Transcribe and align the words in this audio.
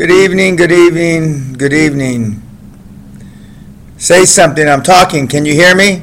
Good 0.00 0.12
evening, 0.12 0.56
good 0.56 0.72
evening, 0.72 1.52
good 1.52 1.74
evening. 1.74 2.42
Say 3.98 4.24
something, 4.24 4.66
I'm 4.66 4.82
talking, 4.82 5.28
can 5.28 5.44
you 5.44 5.52
hear 5.52 5.74
me? 5.74 6.00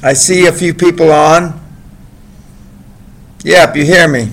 I 0.00 0.12
see 0.12 0.46
a 0.46 0.52
few 0.52 0.74
people 0.74 1.10
on. 1.10 1.60
Yep, 3.42 3.74
you 3.74 3.84
hear 3.84 4.06
me. 4.06 4.30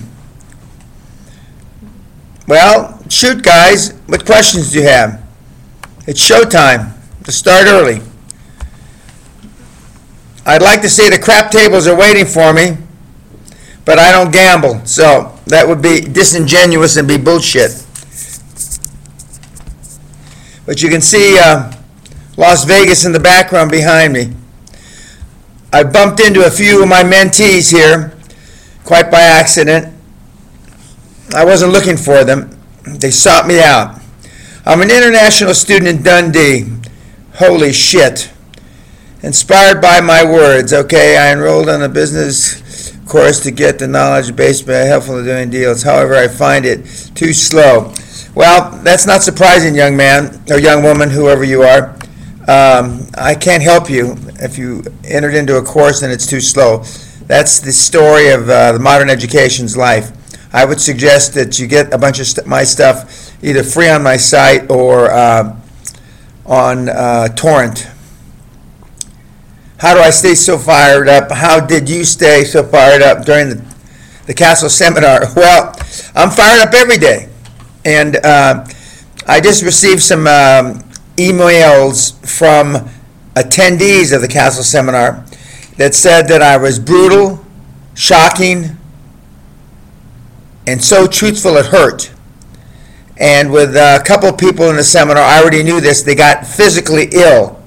Well, 2.46 3.02
shoot, 3.08 3.42
guys, 3.42 3.94
what 4.06 4.24
questions 4.24 4.70
do 4.70 4.78
you 4.78 4.86
have? 4.86 5.20
It's 6.06 6.24
showtime, 6.24 6.92
let's 7.22 7.34
start 7.34 7.66
early. 7.66 8.00
I'd 10.46 10.62
like 10.62 10.82
to 10.82 10.88
say 10.88 11.10
the 11.10 11.18
crap 11.18 11.50
tables 11.50 11.88
are 11.88 11.96
waiting 11.96 12.26
for 12.26 12.52
me, 12.52 12.76
but 13.86 14.00
I 14.00 14.10
don't 14.10 14.32
gamble, 14.32 14.84
so 14.84 15.32
that 15.46 15.66
would 15.66 15.80
be 15.80 16.00
disingenuous 16.00 16.96
and 16.96 17.06
be 17.06 17.16
bullshit. 17.16 17.70
But 20.66 20.82
you 20.82 20.88
can 20.88 21.00
see 21.00 21.38
uh, 21.40 21.72
Las 22.36 22.64
Vegas 22.64 23.06
in 23.06 23.12
the 23.12 23.20
background 23.20 23.70
behind 23.70 24.12
me. 24.12 24.32
I 25.72 25.84
bumped 25.84 26.18
into 26.18 26.44
a 26.44 26.50
few 26.50 26.82
of 26.82 26.88
my 26.88 27.04
mentees 27.04 27.70
here, 27.70 28.12
quite 28.84 29.08
by 29.08 29.20
accident. 29.20 29.94
I 31.32 31.44
wasn't 31.44 31.72
looking 31.72 31.96
for 31.96 32.24
them. 32.24 32.58
They 32.82 33.12
sought 33.12 33.46
me 33.46 33.60
out. 33.60 34.00
I'm 34.64 34.80
an 34.80 34.90
international 34.90 35.54
student 35.54 35.86
in 35.86 36.02
Dundee. 36.02 36.72
Holy 37.34 37.72
shit. 37.72 38.32
Inspired 39.22 39.80
by 39.80 40.00
my 40.00 40.24
words, 40.24 40.72
okay, 40.72 41.16
I 41.16 41.32
enrolled 41.32 41.68
in 41.68 41.82
a 41.82 41.88
business 41.88 42.65
course 43.06 43.40
to 43.40 43.50
get 43.50 43.78
the 43.78 43.86
knowledge 43.86 44.34
base 44.34 44.60
by 44.62 44.74
helpful 44.74 45.18
in 45.18 45.24
doing 45.24 45.50
deals. 45.50 45.82
However, 45.82 46.14
I 46.14 46.28
find 46.28 46.66
it 46.66 46.84
too 47.14 47.32
slow. 47.32 47.92
Well, 48.34 48.70
that's 48.82 49.06
not 49.06 49.22
surprising, 49.22 49.74
young 49.74 49.96
man 49.96 50.42
or 50.50 50.58
young 50.58 50.82
woman, 50.82 51.08
whoever 51.08 51.44
you 51.44 51.62
are. 51.62 51.96
Um, 52.48 53.06
I 53.16 53.34
can't 53.34 53.62
help 53.62 53.88
you 53.88 54.16
if 54.40 54.58
you 54.58 54.84
entered 55.04 55.34
into 55.34 55.56
a 55.56 55.62
course 55.62 56.02
and 56.02 56.12
it's 56.12 56.26
too 56.26 56.40
slow. 56.40 56.84
That's 57.26 57.58
the 57.58 57.72
story 57.72 58.28
of 58.28 58.48
uh, 58.48 58.72
the 58.72 58.78
modern 58.78 59.10
education's 59.10 59.76
life. 59.76 60.12
I 60.52 60.64
would 60.64 60.80
suggest 60.80 61.34
that 61.34 61.58
you 61.58 61.66
get 61.66 61.92
a 61.92 61.98
bunch 61.98 62.20
of 62.20 62.26
st- 62.26 62.46
my 62.46 62.62
stuff 62.62 63.32
either 63.42 63.62
free 63.62 63.88
on 63.88 64.02
my 64.02 64.16
site 64.16 64.70
or 64.70 65.10
uh, 65.10 65.56
on 66.44 66.88
uh, 66.88 67.28
torrent. 67.28 67.88
How 69.78 69.94
do 69.94 70.00
I 70.00 70.08
stay 70.08 70.34
so 70.34 70.56
fired 70.56 71.06
up? 71.06 71.30
How 71.30 71.60
did 71.60 71.88
you 71.88 72.04
stay 72.04 72.44
so 72.44 72.62
fired 72.62 73.02
up 73.02 73.26
during 73.26 73.50
the, 73.50 73.74
the 74.26 74.34
Castle 74.34 74.70
seminar? 74.70 75.20
Well, 75.36 75.74
I'm 76.14 76.30
fired 76.30 76.66
up 76.66 76.72
every 76.72 76.96
day. 76.96 77.28
And 77.84 78.16
uh, 78.16 78.66
I 79.26 79.40
just 79.40 79.62
received 79.62 80.02
some 80.02 80.26
um, 80.26 80.82
emails 81.16 82.14
from 82.26 82.88
attendees 83.34 84.14
of 84.14 84.22
the 84.22 84.28
Castle 84.28 84.64
seminar 84.64 85.24
that 85.76 85.94
said 85.94 86.26
that 86.28 86.40
I 86.40 86.56
was 86.56 86.78
brutal, 86.78 87.44
shocking, 87.94 88.78
and 90.66 90.82
so 90.82 91.06
truthful 91.06 91.56
it 91.58 91.66
hurt. 91.66 92.12
And 93.18 93.52
with 93.52 93.76
a 93.76 94.02
couple 94.06 94.32
people 94.32 94.70
in 94.70 94.76
the 94.76 94.84
seminar, 94.84 95.22
I 95.22 95.40
already 95.40 95.62
knew 95.62 95.82
this, 95.82 96.02
they 96.02 96.14
got 96.14 96.46
physically 96.46 97.08
ill. 97.12 97.62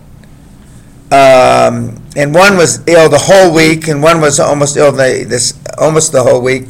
Um, 1.12 1.99
and 2.16 2.34
one 2.34 2.58
was 2.58 2.86
ill 2.88 3.10
the 3.10 3.20
whole 3.20 3.54
week, 3.54 3.88
and 3.88 4.02
one 4.02 4.22
was 4.22 4.40
almost 4.40 4.78
ill 4.78 4.92
the, 4.92 5.26
this 5.28 5.60
almost 5.78 6.12
the 6.12 6.24
whole 6.24 6.42
week. 6.42 6.64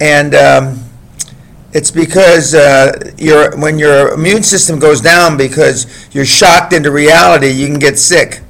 And 0.00 0.34
um, 0.34 0.78
it's 1.72 1.90
because 1.90 2.54
uh, 2.54 3.12
your 3.18 3.56
when 3.58 3.78
your 3.78 4.14
immune 4.14 4.42
system 4.42 4.78
goes 4.78 5.00
down 5.00 5.36
because 5.36 6.08
you're 6.14 6.24
shocked 6.24 6.72
into 6.72 6.90
reality, 6.90 7.48
you 7.48 7.66
can 7.66 7.78
get 7.78 7.98
sick. 7.98 8.40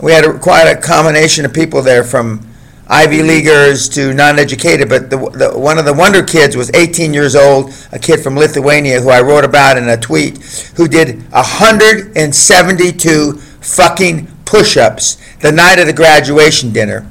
We 0.00 0.12
had 0.12 0.24
a, 0.24 0.38
quite 0.38 0.64
a 0.64 0.76
combination 0.76 1.44
of 1.44 1.54
people 1.54 1.80
there 1.80 2.04
from 2.04 2.46
Ivy 2.88 3.22
Leaguers 3.22 3.88
to 3.90 4.12
non-educated, 4.12 4.88
but 4.90 5.08
the, 5.08 5.16
the, 5.16 5.58
one 5.58 5.78
of 5.78 5.86
the 5.86 5.94
wonder 5.94 6.22
kids 6.22 6.54
was 6.54 6.70
18 6.74 7.14
years 7.14 7.34
old, 7.34 7.72
a 7.92 7.98
kid 7.98 8.20
from 8.20 8.36
Lithuania 8.36 9.00
who 9.00 9.08
I 9.08 9.22
wrote 9.22 9.44
about 9.44 9.78
in 9.78 9.88
a 9.88 9.96
tweet, 9.96 10.36
who 10.76 10.86
did 10.86 11.22
172 11.32 13.32
fucking 13.32 14.33
push-ups 14.44 15.16
the 15.40 15.52
night 15.52 15.78
of 15.78 15.86
the 15.86 15.92
graduation 15.92 16.72
dinner. 16.72 17.06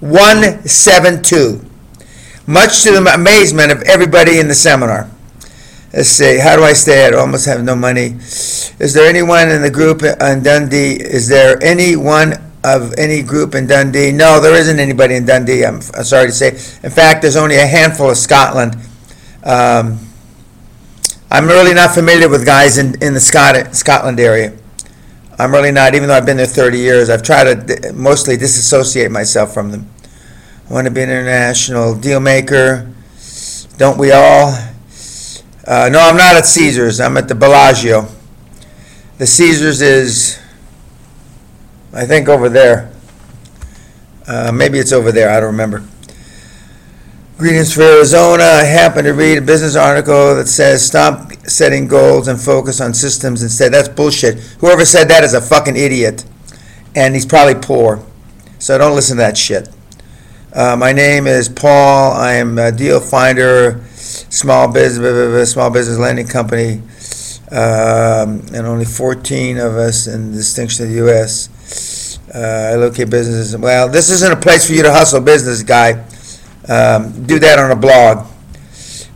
172. 0.00 1.64
Much 2.46 2.82
to 2.82 2.90
the 2.92 3.14
amazement 3.14 3.72
of 3.72 3.82
everybody 3.82 4.38
in 4.38 4.48
the 4.48 4.54
seminar. 4.54 5.10
Let's 5.92 6.08
see, 6.08 6.38
how 6.38 6.56
do 6.56 6.62
I 6.64 6.72
stay? 6.72 7.06
I 7.06 7.12
almost 7.12 7.46
have 7.46 7.62
no 7.62 7.76
money. 7.76 8.16
Is 8.78 8.92
there 8.94 9.08
anyone 9.08 9.48
in 9.48 9.62
the 9.62 9.70
group 9.70 10.02
in 10.02 10.42
Dundee? 10.42 10.96
Is 11.00 11.28
there 11.28 11.62
anyone 11.62 12.34
of 12.64 12.92
any 12.98 13.22
group 13.22 13.54
in 13.54 13.66
Dundee? 13.66 14.10
No, 14.10 14.40
there 14.40 14.54
isn't 14.56 14.80
anybody 14.80 15.14
in 15.14 15.24
Dundee, 15.24 15.64
I'm, 15.64 15.76
I'm 15.94 16.04
sorry 16.04 16.26
to 16.26 16.32
say. 16.32 16.48
In 16.82 16.90
fact, 16.90 17.22
there's 17.22 17.36
only 17.36 17.56
a 17.56 17.66
handful 17.66 18.10
of 18.10 18.16
Scotland. 18.16 18.76
Um, 19.44 20.00
I'm 21.30 21.46
really 21.46 21.74
not 21.74 21.94
familiar 21.94 22.28
with 22.28 22.44
guys 22.44 22.76
in, 22.76 23.00
in 23.02 23.14
the 23.14 23.20
Scot- 23.20 23.74
Scotland 23.74 24.18
area. 24.18 24.52
I'm 25.38 25.52
really 25.52 25.72
not, 25.72 25.94
even 25.94 26.08
though 26.08 26.14
I've 26.16 26.26
been 26.26 26.36
there 26.36 26.46
30 26.46 26.78
years. 26.78 27.10
I've 27.10 27.22
tried 27.22 27.44
to 27.44 27.54
di- 27.54 27.90
mostly 27.92 28.36
disassociate 28.36 29.10
myself 29.10 29.52
from 29.52 29.70
them. 29.72 29.90
I 30.70 30.72
want 30.72 30.86
to 30.86 30.90
be 30.92 31.02
an 31.02 31.10
international 31.10 31.94
deal 31.94 32.20
maker. 32.20 32.88
Don't 33.76 33.98
we 33.98 34.12
all? 34.12 34.56
Uh, 35.66 35.88
no, 35.90 35.98
I'm 35.98 36.16
not 36.16 36.36
at 36.36 36.46
Caesars. 36.46 37.00
I'm 37.00 37.16
at 37.16 37.26
the 37.26 37.34
Bellagio. 37.34 38.06
The 39.18 39.26
Caesars 39.26 39.82
is, 39.82 40.38
I 41.92 42.06
think, 42.06 42.28
over 42.28 42.48
there. 42.48 42.92
Uh, 44.26 44.52
maybe 44.52 44.78
it's 44.78 44.92
over 44.92 45.10
there. 45.10 45.30
I 45.30 45.40
don't 45.40 45.50
remember. 45.50 45.84
Greetings 47.44 47.74
for 47.74 47.82
Arizona. 47.82 48.42
I 48.42 48.64
happened 48.64 49.04
to 49.04 49.12
read 49.12 49.36
a 49.36 49.42
business 49.42 49.76
article 49.76 50.34
that 50.34 50.46
says 50.46 50.82
stop 50.82 51.30
setting 51.46 51.86
goals 51.86 52.26
and 52.26 52.40
focus 52.40 52.80
on 52.80 52.94
systems 52.94 53.42
instead. 53.42 53.70
That's 53.70 53.86
bullshit. 53.86 54.38
Whoever 54.60 54.86
said 54.86 55.10
that 55.10 55.24
is 55.24 55.34
a 55.34 55.42
fucking 55.42 55.76
idiot. 55.76 56.24
And 56.96 57.12
he's 57.12 57.26
probably 57.26 57.56
poor. 57.56 58.02
So 58.58 58.78
don't 58.78 58.94
listen 58.94 59.18
to 59.18 59.24
that 59.24 59.36
shit. 59.36 59.68
Uh, 60.54 60.76
my 60.78 60.92
name 60.92 61.26
is 61.26 61.50
Paul. 61.50 62.12
I 62.12 62.32
am 62.32 62.58
a 62.58 62.72
deal 62.72 62.98
finder, 62.98 63.84
small 63.92 64.72
business, 64.72 65.52
small 65.52 65.70
business 65.70 65.98
lending 65.98 66.26
company, 66.26 66.80
um, 67.50 68.40
and 68.54 68.66
only 68.66 68.86
14 68.86 69.58
of 69.58 69.74
us 69.74 70.06
in 70.06 70.30
the 70.30 70.38
distinction 70.38 70.86
of 70.86 70.92
the 70.92 70.96
U.S. 70.96 72.18
Uh, 72.34 72.70
I 72.72 72.76
locate 72.76 73.10
businesses. 73.10 73.54
Well, 73.54 73.90
this 73.90 74.08
isn't 74.08 74.32
a 74.32 74.40
place 74.40 74.66
for 74.66 74.72
you 74.72 74.82
to 74.82 74.90
hustle 74.90 75.20
business, 75.20 75.62
guy. 75.62 76.02
Um, 76.68 77.26
do 77.26 77.38
that 77.38 77.58
on 77.58 77.70
a 77.70 77.76
blog. 77.76 78.26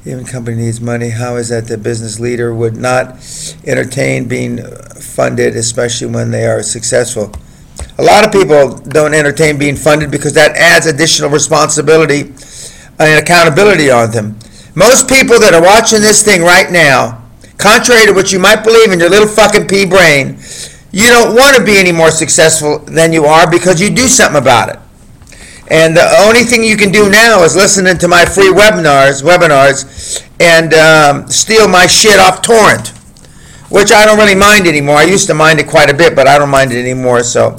Even 0.05 0.25
company 0.25 0.57
needs 0.57 0.81
money. 0.81 1.11
How 1.11 1.37
is 1.37 1.49
that 1.49 1.67
the 1.67 1.77
business 1.77 2.21
leader 2.21 2.55
would 2.55 2.77
not 2.77 3.17
entertain 3.67 4.29
being 4.29 4.59
funded, 4.95 5.57
especially 5.57 6.09
when 6.09 6.31
they 6.31 6.47
are 6.47 6.63
successful? 6.63 7.33
A 7.99 8.03
lot 8.03 8.25
of 8.25 8.33
people 8.33 8.79
don't 8.79 9.15
entertain 9.15 9.59
being 9.59 9.77
funded 9.77 10.11
because 10.11 10.33
that 10.35 10.57
adds 10.57 10.87
additional 10.87 11.31
responsibility 11.31 12.33
and 12.99 13.23
accountability 13.23 13.91
on 13.91 14.11
them. 14.11 14.39
Most 14.75 15.09
people 15.09 15.41
that 15.41 15.55
are 15.55 15.63
watching 15.63 16.01
this 16.01 16.23
thing 16.23 16.43
right 16.43 16.71
now, 16.71 17.25
contrary 17.57 18.07
to 18.07 18.13
what 18.13 18.33
you 18.33 18.39
might 18.39 18.63
believe 18.63 18.93
in 18.93 19.01
your 19.01 19.11
little 19.11 19.29
fucking 19.29 19.67
pea 19.67 19.85
brain, 19.85 20.39
you 20.93 21.09
don't 21.09 21.35
want 21.35 21.57
to 21.57 21.65
be 21.65 21.77
any 21.77 21.93
more 21.93 22.11
successful 22.11 22.79
than 22.79 23.13
you 23.13 23.25
are 23.25 23.51
because 23.51 23.81
you 23.81 23.91
do 23.91 24.07
something 24.07 24.41
about 24.41 24.69
it. 24.69 24.79
And 25.71 25.95
the 25.95 26.09
only 26.21 26.45
thing 26.45 26.65
you 26.65 26.77
can 26.77 26.91
do 26.91 27.11
now 27.11 27.43
is 27.43 27.55
listen 27.55 27.85
to 27.85 28.09
my 28.09 28.25
free 28.25 28.51
webinars, 28.51 29.23
webinars, 29.23 30.25
and 30.41 30.73
um, 30.73 31.29
steal 31.29 31.69
my 31.69 31.87
shit 31.87 32.19
off 32.19 32.41
torrent, 32.41 32.89
which 33.69 33.93
I 33.93 34.07
don't 34.07 34.19
really 34.19 34.35
mind 34.35 34.67
anymore. 34.67 34.97
I 34.97 35.05
used 35.05 35.27
to 35.27 35.35
mind 35.35 35.61
it 35.61 35.69
quite 35.69 35.91
a 35.91 35.95
bit, 35.95 36.17
but 36.17 36.27
I 36.27 36.39
don't 36.39 36.49
mind 36.49 36.73
it 36.73 36.81
anymore. 36.81 37.23
So 37.23 37.55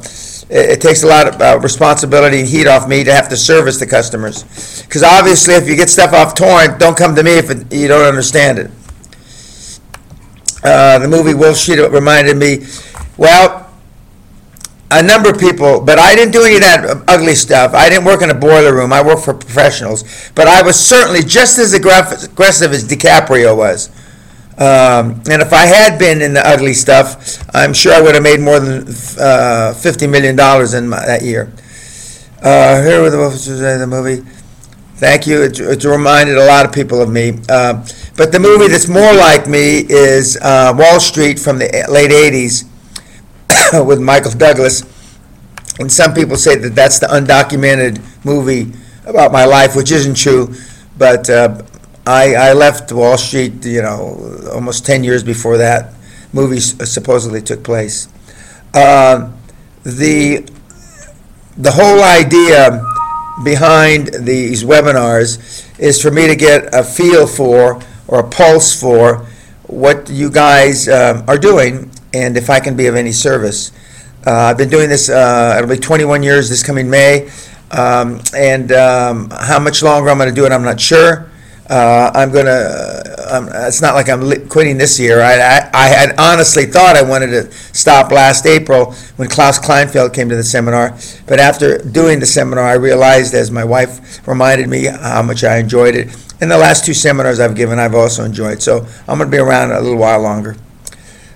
it, 0.50 0.72
it 0.72 0.82
takes 0.82 1.04
a 1.04 1.08
lot 1.08 1.28
of 1.28 1.40
uh, 1.40 1.60
responsibility 1.62 2.40
and 2.40 2.48
heat 2.48 2.66
off 2.66 2.90
me 2.90 3.04
to 3.04 3.14
have 3.14 3.30
to 3.30 3.38
service 3.38 3.80
the 3.80 3.86
customers. 3.86 4.82
Because 4.84 5.04
obviously, 5.04 5.54
if 5.54 5.68
you 5.68 5.76
get 5.76 5.90
stuff 5.90 6.12
off 6.14 6.34
torrent, 6.34 6.80
don't 6.80 6.98
come 6.98 7.16
to 7.16 7.22
me 7.22 7.38
if 7.38 7.52
it, 7.52 7.72
you 7.72 7.88
don't 7.88 8.08
understand 8.08 8.58
it. 8.58 8.72
Uh, 10.64 10.98
the 10.98 11.08
movie 11.08 11.36
Wolf 11.36 11.58
Sheet 11.58 11.80
reminded 11.92 12.38
me, 12.38 12.66
well, 13.18 13.69
a 14.92 15.04
number 15.04 15.30
of 15.30 15.40
people, 15.40 15.82
but 15.82 16.00
I 16.00 16.16
didn't 16.16 16.34
do 16.34 16.44
any 16.44 16.56
of 16.56 16.62
that 16.62 17.04
ugly 17.08 17.36
stuff. 17.36 17.74
I 17.74 17.90
didn't 17.90 18.06
work 18.06 18.22
in 18.22 18.32
a 18.32 18.36
boiler 18.36 18.74
room. 18.74 18.92
I 18.92 19.06
worked 19.06 19.24
for 19.24 19.34
professionals. 19.34 20.32
But 20.34 20.48
I 20.48 20.64
was 20.64 20.80
certainly 20.80 21.22
just 21.22 21.60
as 21.60 21.74
aggressive 21.74 22.72
as 22.72 22.88
DiCaprio 22.88 23.56
was. 23.56 23.90
Um, 24.58 25.22
and 25.30 25.42
if 25.42 25.54
I 25.54 25.66
had 25.66 26.00
been 26.00 26.22
in 26.22 26.34
the 26.34 26.46
ugly 26.46 26.74
stuff, 26.74 27.38
I'm 27.56 27.74
sure 27.74 27.94
I 27.94 28.02
would 28.02 28.16
have 28.16 28.24
made 28.24 28.40
more 28.40 28.60
than 28.60 28.82
uh, 28.82 29.74
$50 29.78 30.10
million 30.10 30.32
in 30.32 30.90
my, 30.90 31.06
that 31.06 31.22
year. 31.22 31.52
Uh, 32.42 32.82
here 32.82 33.02
were 33.02 33.10
the, 33.10 33.18
what 33.18 33.32
was 33.32 33.46
the 33.46 33.88
movie. 33.88 34.28
Thank 34.96 35.28
you. 35.28 35.44
It's, 35.44 35.60
it's 35.60 35.86
reminded 35.86 36.38
a 36.38 36.46
lot 36.46 36.66
of 36.66 36.74
people 36.74 37.02
of 37.02 37.10
me. 37.10 37.40
Uh, 37.48 37.86
but 38.18 38.34
the 38.34 38.40
movie 38.40 38.68
that's 38.68 38.90
more 38.90 39.14
like 39.14 39.48
me 39.48 39.86
is 39.88 40.38
uh, 40.42 40.74
Wall 40.78 41.00
Street 41.00 41.40
from 41.40 41.58
the 41.58 41.68
late 41.90 42.12
80s 42.12 42.69
with 43.74 44.00
Michael 44.00 44.32
Douglas. 44.32 44.84
And 45.80 45.92
some 45.92 46.14
people 46.14 46.36
say 46.36 46.56
that 46.56 46.76
that's 46.76 47.00
the 47.00 47.08
undocumented 47.08 48.02
movie 48.26 48.74
about 49.06 49.32
my 49.32 49.46
life, 49.46 49.76
which 49.76 49.92
isn't 49.92 50.16
true. 50.16 50.54
But 50.98 51.30
uh, 51.30 51.62
I, 52.06 52.36
I 52.36 52.54
left 52.54 52.92
Wall 52.92 53.18
Street, 53.18 53.66
you 53.66 53.82
know, 53.82 54.50
almost 54.54 54.86
10 54.86 55.04
years 55.04 55.24
before 55.24 55.58
that 55.58 55.94
movie 56.34 56.60
supposedly 56.60 57.42
took 57.42 57.64
place. 57.64 58.08
Uh, 58.74 59.32
the 59.84 60.48
the 61.58 61.72
whole 61.72 62.02
idea 62.04 62.82
behind 63.44 64.08
these 64.26 64.64
webinars 64.64 65.66
is 65.80 66.02
for 66.02 66.12
me 66.12 66.28
to 66.28 66.36
get 66.36 66.74
a 66.74 66.84
feel 66.84 67.28
for 67.28 67.82
or 68.08 68.20
a 68.20 68.30
pulse 68.30 68.80
for 68.80 69.26
what 69.64 70.10
you 70.10 70.30
guys 70.30 70.88
um, 70.88 71.24
are 71.28 71.38
doing 71.38 71.92
and 72.14 72.38
if 72.38 72.50
I 72.50 72.60
can 72.60 72.76
be 72.76 72.88
of 72.88 72.96
any 72.96 73.12
service. 73.12 73.72
Uh, 74.26 74.32
I've 74.32 74.58
been 74.58 74.70
doing 74.70 74.90
this, 74.90 75.10
uh, 75.10 75.56
it'll 75.58 75.70
be 75.70 75.78
21 75.78 76.24
years 76.24 76.50
this 76.50 76.62
coming 76.62 76.90
May, 76.90 77.30
um, 77.72 78.22
and 78.36 78.72
um, 78.72 79.30
how 79.30 79.60
much 79.60 79.82
longer 79.82 80.10
I'm 80.10 80.18
going 80.18 80.30
to 80.30 80.36
do 80.36 80.46
it, 80.46 80.52
I'm 80.52 80.64
not 80.64 80.80
sure. 80.80 81.30
Uh, 81.70 82.12
I'm 82.16 82.32
going 82.32 82.48
to, 82.48 83.28
um, 83.30 83.48
it's 83.54 83.80
not 83.80 83.94
like 83.94 84.10
I'm 84.10 84.22
li- 84.22 84.46
quitting 84.50 84.80
this 84.80 85.00
year. 85.00 85.22
I, 85.22 85.36
I, 85.36 85.70
I 85.72 85.88
had 85.88 86.20
honestly 86.20 86.66
thought 86.66 86.98
I 86.98 87.04
wanted 87.04 87.28
to 87.28 87.52
stop 87.52 88.12
last 88.12 88.48
April 88.48 88.94
when 89.18 89.30
Klaus 89.30 89.60
Kleinfeld 89.60 90.14
came 90.14 90.30
to 90.30 90.36
the 90.36 90.44
seminar, 90.44 90.98
but 91.28 91.40
after 91.40 91.78
doing 91.78 92.20
the 92.20 92.26
seminar, 92.26 92.66
I 92.66 92.74
realized, 92.74 93.36
as 93.36 93.52
my 93.52 93.64
wife 93.64 94.28
reminded 94.28 94.68
me, 94.68 94.86
how 94.86 95.22
much 95.22 95.44
I 95.44 95.60
enjoyed 95.60 95.96
it. 95.96 96.08
And 96.42 96.50
the 96.50 96.58
last 96.58 96.86
two 96.86 96.94
seminars 96.94 97.40
I've 97.40 97.56
given, 97.56 97.78
I've 97.78 97.96
also 97.96 98.24
enjoyed, 98.24 98.64
so 98.64 98.88
I'm 99.08 99.20
going 99.20 99.30
to 99.30 99.38
be 99.38 99.42
around 99.42 99.72
a 99.72 99.80
little 99.80 100.00
while 100.00 100.22
longer. 100.22 100.56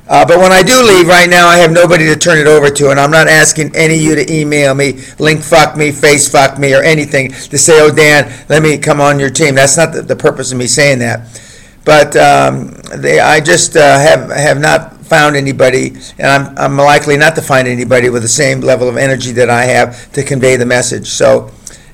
Uh, 0.07 0.25
but 0.25 0.37
when 0.37 0.51
I 0.51 0.61
do 0.61 0.83
leave, 0.83 1.07
right 1.07 1.29
now, 1.29 1.47
I 1.47 1.57
have 1.57 1.71
nobody 1.71 2.05
to 2.07 2.15
turn 2.17 2.37
it 2.37 2.47
over 2.47 2.69
to, 2.69 2.91
and 2.91 2.99
I'm 2.99 3.11
not 3.11 3.27
asking 3.27 3.73
any 3.75 3.95
of 3.95 4.01
you 4.01 4.15
to 4.15 4.33
email 4.33 4.75
me, 4.75 4.99
link 5.17 5.41
fuck 5.41 5.77
me, 5.77 5.91
face 5.91 6.27
fuck 6.29 6.59
me, 6.59 6.73
or 6.73 6.83
anything 6.83 7.31
to 7.31 7.57
say, 7.57 7.79
oh, 7.81 7.93
Dan, 7.93 8.31
let 8.49 8.61
me 8.61 8.77
come 8.77 8.99
on 8.99 9.19
your 9.19 9.29
team. 9.29 9.55
That's 9.55 9.77
not 9.77 9.93
the, 9.93 10.01
the 10.01 10.15
purpose 10.15 10.51
of 10.51 10.57
me 10.57 10.67
saying 10.67 10.99
that. 10.99 11.41
But 11.85 12.15
um, 12.17 12.73
they, 12.97 13.19
I 13.19 13.39
just 13.39 13.77
uh, 13.77 13.99
have, 13.99 14.29
have 14.29 14.59
not 14.59 14.97
found 15.05 15.35
anybody, 15.35 15.93
and 16.17 16.27
I'm, 16.27 16.57
I'm 16.57 16.77
likely 16.77 17.15
not 17.15 17.35
to 17.35 17.41
find 17.41 17.67
anybody 17.67 18.09
with 18.09 18.23
the 18.23 18.27
same 18.27 18.59
level 18.59 18.89
of 18.89 18.97
energy 18.97 19.31
that 19.33 19.49
I 19.49 19.63
have 19.65 20.11
to 20.13 20.23
convey 20.23 20.57
the 20.57 20.65
message. 20.65 21.07
So 21.07 21.51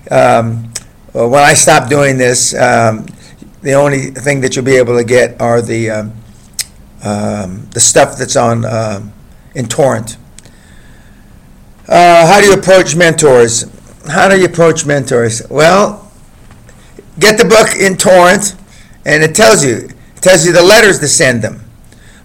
um, 0.09 0.71
well, 1.13 1.29
when 1.29 1.43
I 1.43 1.53
stop 1.53 1.89
doing 1.89 2.17
this, 2.17 2.53
um, 2.55 3.05
the 3.61 3.73
only 3.73 4.11
thing 4.11 4.41
that 4.41 4.55
you'll 4.55 4.65
be 4.65 4.77
able 4.77 4.97
to 4.97 5.03
get 5.03 5.39
are 5.41 5.61
the, 5.61 5.89
um, 7.03 7.67
the 7.71 7.79
stuff 7.79 8.17
that's 8.17 8.35
on, 8.35 8.65
um, 8.65 9.13
in 9.55 9.67
torrent. 9.67 10.17
Uh, 11.87 12.27
how 12.27 12.39
do 12.39 12.47
you 12.47 12.53
approach 12.53 12.95
mentors? 12.95 13.65
How 14.07 14.29
do 14.29 14.39
you 14.39 14.45
approach 14.45 14.85
mentors? 14.85 15.41
Well, 15.49 16.11
get 17.19 17.37
the 17.37 17.45
book 17.45 17.69
in 17.79 17.97
torrent, 17.97 18.55
and 19.05 19.23
it 19.23 19.35
tells 19.35 19.65
you, 19.65 19.89
it 20.15 20.21
tells 20.21 20.45
you 20.45 20.51
the 20.51 20.61
letters 20.61 20.99
to 20.99 21.07
send 21.07 21.41
them. 21.41 21.63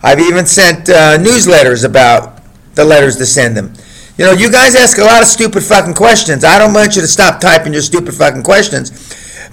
I've 0.03 0.21
even 0.21 0.45
sent 0.45 0.89
uh, 0.91 1.17
newsletters 1.19 1.85
about 1.85 2.43
the 2.75 2.85
letters 2.85 3.17
to 3.17 3.27
send 3.27 3.57
them. 3.57 3.73
You 4.19 4.27
know, 4.27 4.33
you 4.33 4.51
guys 4.51 4.77
ask 4.77 4.99
a 4.99 5.05
lot 5.05 5.23
of 5.23 5.29
stupid 5.29 5.63
fucking 5.63 5.95
questions. 5.95 6.45
I 6.45 6.59
don't 6.59 6.73
want 6.73 6.95
you 6.95 7.03
to 7.03 7.09
stop 7.09 7.41
typing 7.41 7.73
your 7.73 7.83
stupid 7.83 8.15
fucking 8.15 8.43
questions. 8.43 8.91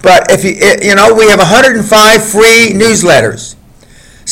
But 0.02 0.30
if 0.30 0.44
you, 0.44 0.52
you 0.86 0.94
know, 0.94 1.14
we 1.14 1.28
have 1.30 1.38
105 1.38 2.24
free 2.24 2.72
newsletters. 2.74 3.56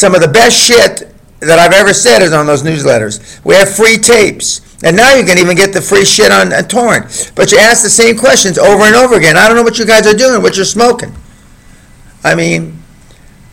Some 0.00 0.14
of 0.14 0.22
the 0.22 0.28
best 0.28 0.56
shit 0.56 1.12
that 1.40 1.58
I've 1.58 1.74
ever 1.74 1.92
said 1.92 2.22
is 2.22 2.32
on 2.32 2.46
those 2.46 2.62
newsletters. 2.62 3.44
We 3.44 3.54
have 3.54 3.68
free 3.68 3.98
tapes. 3.98 4.62
And 4.82 4.96
now 4.96 5.14
you 5.14 5.26
can 5.26 5.36
even 5.36 5.54
get 5.54 5.74
the 5.74 5.82
free 5.82 6.06
shit 6.06 6.32
on, 6.32 6.54
on 6.54 6.64
torrent. 6.68 7.32
But 7.36 7.52
you 7.52 7.58
ask 7.58 7.82
the 7.82 7.90
same 7.90 8.16
questions 8.16 8.56
over 8.56 8.84
and 8.84 8.96
over 8.96 9.16
again. 9.16 9.36
I 9.36 9.46
don't 9.46 9.58
know 9.58 9.62
what 9.62 9.78
you 9.78 9.84
guys 9.84 10.06
are 10.06 10.16
doing, 10.16 10.40
what 10.40 10.56
you're 10.56 10.64
smoking. 10.64 11.14
I 12.24 12.34
mean, 12.34 12.82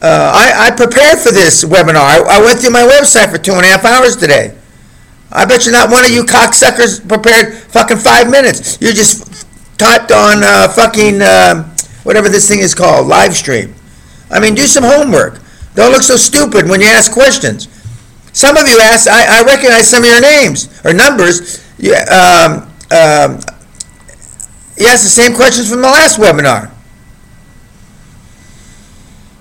uh, 0.01 0.31
I, 0.33 0.67
I 0.67 0.71
prepared 0.71 1.19
for 1.19 1.33
this 1.33 1.65
webinar. 1.65 1.97
I, 1.97 2.37
I 2.37 2.39
went 2.39 2.59
through 2.59 2.71
my 2.71 2.87
website 2.87 3.29
for 3.29 3.37
two 3.37 3.51
and 3.51 3.65
a 3.65 3.67
half 3.67 3.83
hours 3.83 4.15
today. 4.15 4.57
I 5.33 5.43
bet 5.43 5.65
you 5.65 5.73
not 5.73 5.91
one 5.91 6.05
of 6.05 6.11
you 6.11 6.23
cocksuckers 6.23 7.05
prepared 7.05 7.55
fucking 7.75 7.97
five 7.97 8.31
minutes. 8.31 8.79
You 8.79 8.93
just 8.93 9.45
typed 9.77 10.13
on 10.13 10.45
uh, 10.45 10.69
fucking 10.69 11.21
um 11.21 11.75
whatever 12.03 12.29
this 12.29 12.47
thing 12.47 12.59
is 12.59 12.73
called, 12.73 13.05
live 13.07 13.35
stream. 13.35 13.75
I 14.31 14.39
mean, 14.39 14.55
do 14.55 14.65
some 14.65 14.85
homework. 14.85 15.41
Don't 15.77 15.91
look 15.91 16.01
so 16.01 16.15
stupid 16.15 16.67
when 16.67 16.81
you 16.81 16.87
ask 16.87 17.11
questions. 17.11 17.69
Some 18.33 18.57
of 18.57 18.67
you 18.67 18.79
ask, 18.81 19.07
I, 19.07 19.41
I 19.41 19.43
recognize 19.43 19.87
some 19.87 20.01
of 20.01 20.09
your 20.09 20.21
names 20.21 20.73
or 20.83 20.91
numbers. 20.91 21.63
You, 21.77 21.93
um, 21.93 22.65
um, 22.89 23.37
you 24.75 24.87
asked 24.89 25.05
the 25.05 25.13
same 25.13 25.35
questions 25.35 25.69
from 25.69 25.81
the 25.81 25.87
last 25.87 26.17
webinar. 26.19 26.71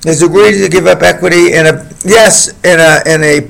Is 0.05 0.21
it 0.21 0.27
agreed 0.27 0.61
to 0.61 0.69
give 0.69 0.87
up 0.87 1.01
equity 1.01 1.55
in 1.55 1.69
a, 1.69 1.89
yes, 2.05 2.49
in 2.63 2.81
a, 2.81 3.01
in 3.09 3.25
a, 3.25 3.41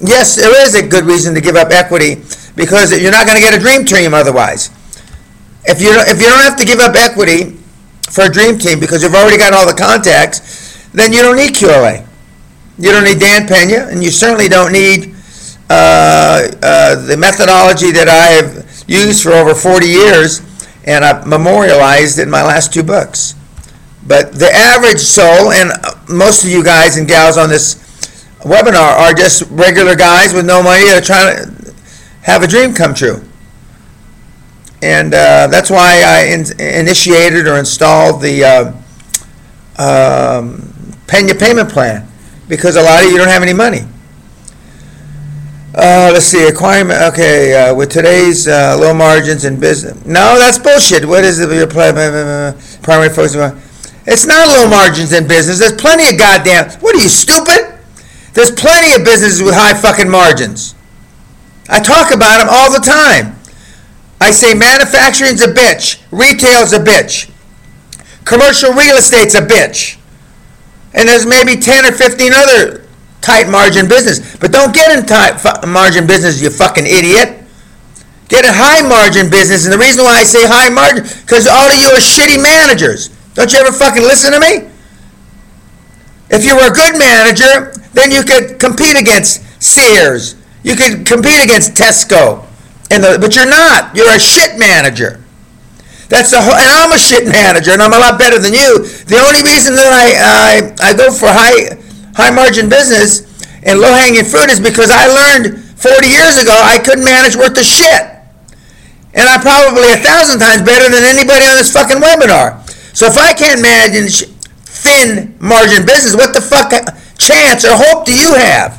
yes, 0.00 0.36
there 0.36 0.64
is 0.64 0.74
a 0.74 0.88
good 0.88 1.04
reason 1.04 1.34
to 1.34 1.42
give 1.42 1.56
up 1.56 1.72
equity 1.72 2.24
because 2.56 2.90
you're 2.98 3.12
not 3.12 3.26
gonna 3.26 3.40
get 3.40 3.52
a 3.52 3.60
dream 3.60 3.84
team 3.84 4.14
otherwise. 4.14 4.70
If 5.66 5.78
you, 5.82 5.92
if 5.92 6.18
you 6.18 6.26
don't 6.26 6.42
have 6.42 6.56
to 6.56 6.64
give 6.64 6.80
up 6.80 6.96
equity 6.96 7.58
for 8.08 8.24
a 8.24 8.32
dream 8.32 8.58
team 8.58 8.80
because 8.80 9.02
you've 9.02 9.14
already 9.14 9.36
got 9.36 9.52
all 9.52 9.66
the 9.66 9.74
contacts, 9.74 10.88
then 10.92 11.12
you 11.12 11.20
don't 11.20 11.36
need 11.36 11.52
QLA. 11.52 12.06
You 12.78 12.90
don't 12.90 13.04
need 13.04 13.20
Dan 13.20 13.46
Peña, 13.46 13.90
and 13.90 14.02
you 14.02 14.10
certainly 14.10 14.48
don't 14.48 14.72
need 14.72 15.14
uh, 15.70 16.48
uh, 16.62 17.06
the 17.06 17.16
methodology 17.16 17.90
that 17.92 18.08
I 18.08 18.26
have 18.42 18.84
used 18.88 19.22
for 19.22 19.32
over 19.32 19.54
40 19.54 19.86
years, 19.86 20.40
and 20.84 21.04
I've 21.04 21.26
memorialized 21.26 22.18
in 22.18 22.28
my 22.28 22.42
last 22.42 22.72
two 22.74 22.82
books. 22.82 23.34
But 24.06 24.34
the 24.34 24.50
average 24.52 25.00
soul, 25.00 25.52
and 25.52 25.72
most 26.08 26.44
of 26.44 26.50
you 26.50 26.62
guys 26.62 26.96
and 26.96 27.08
gals 27.08 27.38
on 27.38 27.48
this 27.48 27.76
webinar 28.40 28.98
are 28.98 29.14
just 29.14 29.42
regular 29.50 29.96
guys 29.96 30.34
with 30.34 30.44
no 30.44 30.62
money 30.62 30.84
that 30.84 31.02
are 31.02 31.06
trying 31.06 31.36
to 31.36 31.74
have 32.22 32.42
a 32.42 32.46
dream 32.46 32.74
come 32.74 32.92
true. 32.94 33.22
And 34.82 35.14
uh, 35.14 35.46
that's 35.46 35.70
why 35.70 36.02
I 36.04 36.26
in- 36.34 36.60
initiated 36.60 37.46
or 37.46 37.56
installed 37.56 38.20
the 38.20 38.44
uh, 38.44 38.66
um, 39.82 40.58
Peña 41.06 41.38
payment 41.38 41.70
plan, 41.70 42.06
because 42.48 42.76
a 42.76 42.82
lot 42.82 43.04
of 43.04 43.10
you 43.10 43.18
don't 43.18 43.28
have 43.28 43.42
any 43.42 43.54
money. 43.54 43.80
Uh, 45.76 46.10
let's 46.12 46.26
see, 46.26 46.46
acquiring, 46.46 46.90
okay, 46.90 47.52
uh, 47.70 47.74
with 47.74 47.90
today's 47.90 48.46
uh, 48.46 48.76
low 48.80 48.94
margins 48.94 49.44
in 49.44 49.58
business. 49.58 49.96
No, 50.06 50.38
that's 50.38 50.56
bullshit. 50.58 51.04
What 51.04 51.24
is 51.24 51.38
pla- 51.66 51.92
primary 52.82 53.08
focus? 53.08 53.34
It's 54.06 54.26
not 54.26 54.46
low 54.48 54.68
margins 54.68 55.12
in 55.12 55.26
business. 55.26 55.58
There's 55.58 55.72
plenty 55.72 56.08
of 56.08 56.18
goddamn, 56.18 56.70
what 56.80 56.94
are 56.94 56.98
you, 56.98 57.08
stupid? 57.08 57.74
There's 58.34 58.52
plenty 58.52 58.94
of 58.94 59.04
businesses 59.04 59.42
with 59.42 59.54
high 59.54 59.74
fucking 59.74 60.08
margins. 60.08 60.74
I 61.68 61.80
talk 61.80 62.14
about 62.14 62.38
them 62.38 62.48
all 62.50 62.70
the 62.70 62.78
time. 62.78 63.34
I 64.20 64.30
say 64.30 64.54
manufacturing's 64.54 65.42
a 65.42 65.48
bitch, 65.48 66.02
retail's 66.10 66.72
a 66.72 66.78
bitch, 66.78 67.30
commercial 68.24 68.72
real 68.72 68.96
estate's 68.96 69.34
a 69.34 69.42
bitch, 69.42 69.98
and 70.94 71.08
there's 71.08 71.26
maybe 71.26 71.56
10 71.56 71.86
or 71.86 71.92
15 71.92 72.32
other 72.32 72.86
tight 73.20 73.48
margin 73.48 73.88
business. 73.88 74.36
But 74.36 74.52
don't 74.52 74.74
get 74.74 74.96
in 74.96 75.06
tight 75.06 75.42
margin 75.66 76.06
business, 76.06 76.40
you 76.40 76.50
fucking 76.50 76.86
idiot. 76.86 77.42
Get 78.28 78.44
in 78.44 78.52
high 78.54 78.80
margin 78.86 79.28
business, 79.28 79.64
and 79.64 79.72
the 79.72 79.78
reason 79.78 80.04
why 80.04 80.20
I 80.20 80.24
say 80.24 80.46
high 80.46 80.70
margin, 80.70 81.04
because 81.04 81.46
all 81.46 81.66
of 81.66 81.76
you 81.76 81.88
are 81.88 82.00
shitty 82.00 82.40
managers. 82.40 83.08
Don't 83.34 83.52
you 83.52 83.58
ever 83.58 83.72
fucking 83.72 84.02
listen 84.02 84.32
to 84.32 84.40
me? 84.40 84.70
If 86.30 86.44
you 86.44 86.56
were 86.56 86.70
a 86.70 86.74
good 86.74 86.98
manager, 86.98 87.72
then 87.92 88.10
you 88.10 88.22
could 88.22 88.58
compete 88.58 88.96
against 88.96 89.42
Sears. 89.62 90.36
You 90.62 90.74
could 90.76 91.06
compete 91.06 91.44
against 91.44 91.74
Tesco. 91.74 92.46
And 92.90 93.04
the, 93.04 93.18
but 93.20 93.36
you're 93.36 93.48
not. 93.48 93.94
You're 93.94 94.10
a 94.10 94.18
shit 94.18 94.58
manager. 94.58 95.23
That's 96.14 96.30
the 96.30 96.38
and 96.38 96.70
I'm 96.78 96.94
a 96.94 96.98
shit 96.98 97.26
manager, 97.26 97.74
and 97.74 97.82
I'm 97.82 97.90
a 97.90 97.98
lot 97.98 98.22
better 98.22 98.38
than 98.38 98.54
you. 98.54 98.86
The 99.10 99.18
only 99.18 99.42
reason 99.42 99.74
that 99.74 99.90
I, 99.90 100.06
I, 100.14 100.54
I 100.78 100.90
go 100.94 101.10
for 101.10 101.26
high, 101.26 101.74
high 102.14 102.30
margin 102.30 102.70
business 102.70 103.26
and 103.66 103.82
low 103.82 103.90
hanging 103.90 104.22
fruit 104.22 104.46
is 104.46 104.62
because 104.62 104.94
I 104.94 105.10
learned 105.10 105.58
40 105.74 106.06
years 106.06 106.38
ago 106.38 106.54
I 106.54 106.78
couldn't 106.78 107.02
manage 107.02 107.34
worth 107.34 107.58
the 107.58 107.66
shit. 107.66 108.14
And 109.10 109.26
I'm 109.26 109.42
probably 109.42 109.90
a 109.90 109.98
thousand 109.98 110.38
times 110.38 110.62
better 110.62 110.86
than 110.86 111.02
anybody 111.02 111.50
on 111.50 111.58
this 111.58 111.74
fucking 111.74 111.98
webinar. 111.98 112.62
So 112.94 113.10
if 113.10 113.18
I 113.18 113.34
can't 113.34 113.58
manage 113.58 114.30
thin 114.70 115.34
margin 115.42 115.82
business, 115.82 116.14
what 116.14 116.30
the 116.30 116.40
fuck 116.40 116.70
chance 117.18 117.66
or 117.66 117.74
hope 117.74 118.06
do 118.06 118.14
you 118.14 118.38
have? 118.38 118.78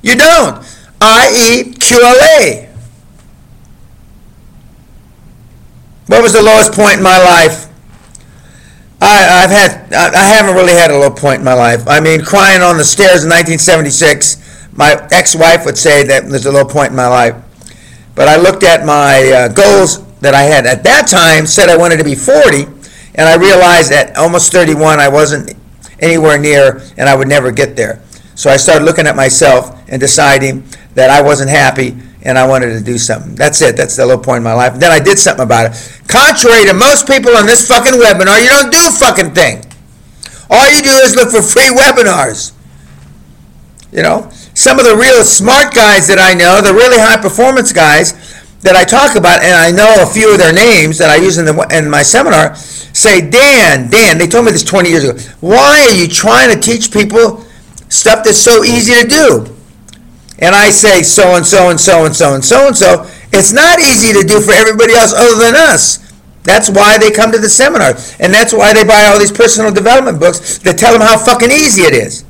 You 0.00 0.16
don't. 0.16 0.64
I.e. 1.00 1.76
QLA. 1.76 2.69
What 6.10 6.22
was 6.22 6.32
the 6.32 6.42
lowest 6.42 6.72
point 6.72 6.96
in 6.96 7.04
my 7.04 7.18
life? 7.22 7.68
I, 9.00 9.44
I've 9.44 9.50
had, 9.50 9.94
I 9.94 10.10
I 10.10 10.24
haven't 10.24 10.56
really 10.56 10.72
had 10.72 10.90
a 10.90 10.98
low 10.98 11.08
point 11.08 11.38
in 11.38 11.44
my 11.44 11.54
life. 11.54 11.86
I 11.86 12.00
mean, 12.00 12.24
crying 12.24 12.62
on 12.62 12.76
the 12.76 12.82
stairs 12.82 13.22
in 13.22 13.30
1976, 13.30 14.72
my 14.72 15.06
ex-wife 15.12 15.64
would 15.64 15.78
say 15.78 16.02
that 16.02 16.28
there's 16.28 16.46
a 16.46 16.50
low 16.50 16.64
point 16.64 16.90
in 16.90 16.96
my 16.96 17.06
life. 17.06 17.36
But 18.16 18.26
I 18.26 18.38
looked 18.38 18.64
at 18.64 18.84
my 18.84 19.30
uh, 19.30 19.48
goals 19.54 20.04
that 20.18 20.34
I 20.34 20.42
had 20.42 20.66
at 20.66 20.82
that 20.82 21.06
time, 21.06 21.46
said 21.46 21.68
I 21.68 21.76
wanted 21.76 21.98
to 21.98 22.04
be 22.04 22.16
40, 22.16 22.64
and 23.14 23.28
I 23.28 23.36
realized 23.36 23.92
at 23.92 24.16
almost 24.16 24.50
31, 24.50 24.98
I 24.98 25.08
wasn't 25.08 25.54
anywhere 26.00 26.38
near, 26.38 26.82
and 26.98 27.08
I 27.08 27.14
would 27.14 27.28
never 27.28 27.52
get 27.52 27.76
there. 27.76 28.02
So 28.34 28.50
I 28.50 28.56
started 28.56 28.84
looking 28.84 29.06
at 29.06 29.14
myself 29.14 29.80
and 29.88 30.00
deciding 30.00 30.64
that 30.94 31.08
I 31.08 31.22
wasn't 31.22 31.50
happy 31.50 31.94
and 32.22 32.38
I 32.38 32.46
wanted 32.46 32.72
to 32.78 32.80
do 32.80 32.98
something. 32.98 33.34
That's 33.34 33.60
it. 33.62 33.76
That's 33.76 33.96
the 33.96 34.04
low 34.04 34.18
point 34.18 34.38
in 34.38 34.42
my 34.42 34.52
life. 34.52 34.74
Then 34.78 34.92
I 34.92 34.98
did 34.98 35.18
something 35.18 35.44
about 35.44 35.72
it. 35.72 36.02
Contrary 36.06 36.66
to 36.66 36.74
most 36.74 37.06
people 37.06 37.36
on 37.36 37.46
this 37.46 37.66
fucking 37.66 37.94
webinar, 37.94 38.42
you 38.42 38.48
don't 38.48 38.70
do 38.70 38.78
a 38.88 38.90
fucking 38.90 39.34
thing. 39.34 39.64
All 40.50 40.68
you 40.70 40.82
do 40.82 40.90
is 40.90 41.14
look 41.14 41.30
for 41.30 41.42
free 41.42 41.70
webinars. 41.74 42.52
You 43.92 44.02
know, 44.02 44.30
some 44.54 44.78
of 44.78 44.84
the 44.84 44.96
real 44.96 45.24
smart 45.24 45.74
guys 45.74 46.06
that 46.08 46.18
I 46.18 46.34
know, 46.34 46.60
the 46.60 46.74
really 46.74 46.98
high 46.98 47.20
performance 47.20 47.72
guys 47.72 48.12
that 48.60 48.76
I 48.76 48.84
talk 48.84 49.16
about, 49.16 49.42
and 49.42 49.54
I 49.54 49.70
know 49.70 50.02
a 50.02 50.06
few 50.06 50.32
of 50.32 50.38
their 50.38 50.52
names 50.52 50.98
that 50.98 51.10
I 51.10 51.16
use 51.16 51.38
in, 51.38 51.44
the, 51.44 51.66
in 51.72 51.88
my 51.88 52.02
seminar, 52.02 52.54
say, 52.54 53.28
Dan, 53.28 53.90
Dan, 53.90 54.18
they 54.18 54.26
told 54.26 54.44
me 54.44 54.52
this 54.52 54.62
20 54.62 54.90
years 54.90 55.04
ago. 55.04 55.18
Why 55.40 55.88
are 55.88 55.94
you 55.94 56.06
trying 56.06 56.54
to 56.54 56.60
teach 56.60 56.92
people 56.92 57.44
stuff 57.88 58.22
that's 58.24 58.38
so 58.38 58.62
easy 58.62 58.94
to 59.00 59.08
do? 59.08 59.56
And 60.40 60.54
I 60.54 60.70
say 60.70 61.02
so 61.02 61.36
and 61.36 61.46
so 61.46 61.70
and 61.70 61.78
so 61.78 62.04
and 62.04 62.14
so 62.14 62.34
and 62.34 62.44
so 62.44 62.66
and 62.66 62.76
so, 62.76 63.06
it's 63.32 63.52
not 63.52 63.78
easy 63.78 64.12
to 64.18 64.26
do 64.26 64.40
for 64.40 64.52
everybody 64.52 64.94
else 64.94 65.12
other 65.12 65.38
than 65.38 65.54
us. 65.54 65.98
That's 66.42 66.70
why 66.70 66.96
they 66.98 67.10
come 67.10 67.30
to 67.32 67.38
the 67.38 67.48
seminar. 67.48 67.94
And 68.18 68.32
that's 68.32 68.52
why 68.52 68.72
they 68.72 68.84
buy 68.84 69.06
all 69.06 69.18
these 69.18 69.32
personal 69.32 69.70
development 69.70 70.18
books 70.18 70.58
that 70.58 70.78
tell 70.78 70.92
them 70.92 71.02
how 71.02 71.18
fucking 71.18 71.50
easy 71.50 71.82
it 71.82 71.92
is. 71.92 72.24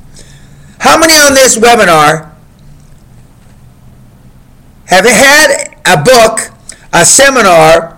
How 0.79 0.99
many 0.99 1.13
on 1.13 1.33
this 1.33 1.57
webinar 1.57 2.35
have 4.87 5.05
had 5.05 5.77
a 5.85 6.03
book, 6.03 6.51
a 6.91 7.05
seminar, 7.05 7.97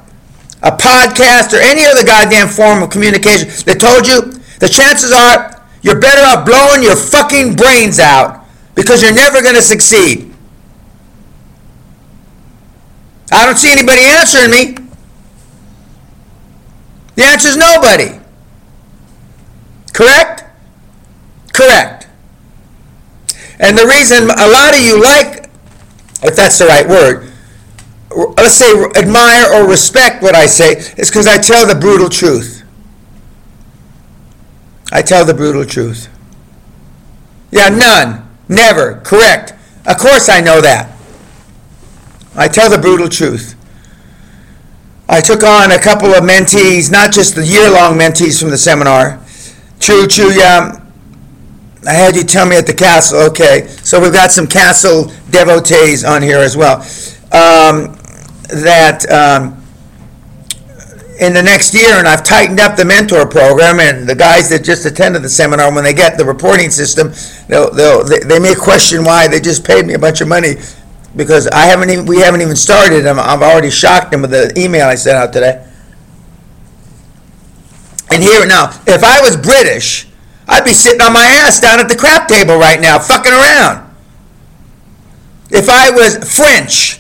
a 0.62 0.72
podcast, 0.72 1.54
or 1.54 1.60
any 1.60 1.86
other 1.86 2.06
goddamn 2.06 2.48
form 2.48 2.84
of 2.84 2.92
communication 2.92 3.50
that 3.66 3.80
told 3.80 4.08
you 4.08 4.40
the 4.60 4.70
chances 4.70 5.12
are 5.12 5.62
you're 5.82 6.00
better 6.00 6.22
off 6.22 6.46
blowing 6.46 6.84
your 6.84 6.96
fucking 6.96 7.56
brains 7.56 8.00
out 8.00 8.43
because 8.76 9.02
you're 9.02 9.14
never 9.14 9.42
going 9.42 9.56
to 9.56 9.62
succeed. 9.62 10.34
I 13.32 13.46
don't 13.46 13.58
see 13.58 13.72
anybody 13.72 14.02
answering 14.02 14.52
me. 14.52 14.78
The 17.16 17.24
answer 17.24 17.50
is 17.50 17.58
nobody. 17.58 18.20
Correct? 19.94 20.44
Correct. 21.54 22.08
And 23.60 23.78
the 23.78 23.86
reason 23.86 24.24
a 24.24 24.48
lot 24.48 24.74
of 24.76 24.82
you 24.82 25.02
like, 25.02 25.50
if 26.24 26.36
that's 26.36 26.58
the 26.58 26.66
right 26.66 26.88
word, 26.88 27.32
let's 28.38 28.56
say 28.56 28.72
admire 28.96 29.54
or 29.54 29.68
respect 29.68 30.22
what 30.22 30.36
I 30.36 30.48
say, 30.48 30.74
is 30.98 31.10
because 31.10 31.28
I 31.28 31.38
tell 31.38 31.68
the 31.68 31.76
brutal 31.76 32.10
truth. 32.10 32.64
I 34.92 35.02
tell 35.02 35.26
the 35.26 35.34
brutal 35.34 35.66
truth. 35.66 36.10
Yeah, 37.52 37.70
none. 37.70 38.23
Never. 38.48 39.02
Correct. 39.02 39.54
Of 39.86 39.98
course 39.98 40.30
I 40.30 40.42
know 40.42 40.62
that. 40.62 40.96
I 42.36 42.48
tell 42.48 42.70
the 42.70 42.78
brutal 42.78 43.10
truth. 43.10 43.56
I 45.08 45.22
took 45.22 45.44
on 45.44 45.72
a 45.72 45.80
couple 45.80 46.10
of 46.14 46.24
mentees, 46.24 46.92
not 46.92 47.12
just 47.12 47.36
the 47.36 47.46
year-long 47.46 47.98
mentees 47.98 48.40
from 48.40 48.50
the 48.50 48.58
seminar. 48.58 49.20
True, 49.80 50.08
true, 50.08 50.32
yeah. 50.32 50.80
I 51.86 51.92
had 51.92 52.16
you 52.16 52.24
tell 52.24 52.48
me 52.48 52.56
at 52.56 52.66
the 52.66 52.74
castle. 52.74 53.20
Okay, 53.30 53.68
so 53.84 54.02
we've 54.02 54.14
got 54.14 54.32
some 54.32 54.48
castle 54.48 55.12
devotees 55.30 56.06
on 56.06 56.22
here 56.22 56.40
as 56.40 56.56
well. 56.56 56.78
Um, 57.34 57.98
that 58.48 59.06
um, 59.12 59.63
in 61.24 61.34
the 61.34 61.42
next 61.42 61.74
year, 61.74 61.98
and 61.98 62.08
I've 62.08 62.24
tightened 62.24 62.60
up 62.60 62.76
the 62.76 62.84
mentor 62.86 63.26
program, 63.26 63.80
and 63.80 64.08
the 64.08 64.16
guys 64.16 64.50
that 64.50 64.64
just 64.64 64.86
attended 64.86 65.22
the 65.22 65.30
seminar, 65.30 65.74
when 65.74 65.84
they 65.84 65.94
get 65.94 66.18
the 66.18 66.26
reporting 66.26 66.70
system, 66.70 67.14
they'll, 67.48 67.72
they'll, 67.72 68.04
they, 68.04 68.20
they 68.20 68.40
may 68.40 68.54
question 68.56 69.04
why 69.04 69.28
they 69.28 69.40
just 69.40 69.64
paid 69.64 69.86
me 69.86 69.94
a 69.94 70.00
bunch 70.00 70.22
of 70.22 70.28
money 70.28 70.56
because 71.16 71.48
I 71.48 71.66
haven't 71.66 71.90
even, 71.90 72.06
we 72.06 72.20
haven't 72.20 72.42
even 72.42 72.56
started. 72.56 73.08
I'm, 73.08 73.20
I've 73.20 73.42
already 73.42 73.70
shocked 73.70 74.12
them 74.12 74.22
with 74.22 74.32
the 74.32 74.52
email 74.58 74.88
I 74.88 74.96
sent 74.96 75.16
out 75.16 75.32
today. 75.32 75.66
And 78.12 78.22
here 78.22 78.46
now, 78.46 78.70
if 78.86 79.04
I 79.04 79.22
was 79.22 79.38
British, 79.38 80.08
I'd 80.48 80.66
be 80.66 80.74
sitting 80.74 81.02
on 81.02 81.14
my 81.14 81.24
ass 81.24 81.60
down 81.60 81.80
at 81.80 81.88
the 81.88 81.96
crap 81.96 82.28
table 82.28 82.58
right 82.58 82.80
now, 82.80 83.00
fucking 83.00 83.32
around. 83.32 83.90
If 85.50 85.70
I 85.70 85.90
was 85.92 86.18
French, 86.36 87.00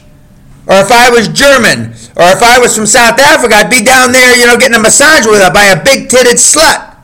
or 0.67 0.75
if 0.79 0.91
I 0.91 1.09
was 1.09 1.27
German, 1.27 1.91
or 2.15 2.27
if 2.31 2.41
I 2.41 2.59
was 2.59 2.75
from 2.75 2.85
South 2.85 3.19
Africa, 3.19 3.55
I'd 3.55 3.69
be 3.69 3.83
down 3.83 4.11
there, 4.11 4.37
you 4.37 4.45
know, 4.45 4.57
getting 4.57 4.75
a 4.77 4.81
massage 4.81 5.25
with 5.25 5.41
her 5.41 5.51
by 5.51 5.65
a 5.65 5.83
big 5.83 6.07
titted 6.07 6.39
slut. 6.39 6.95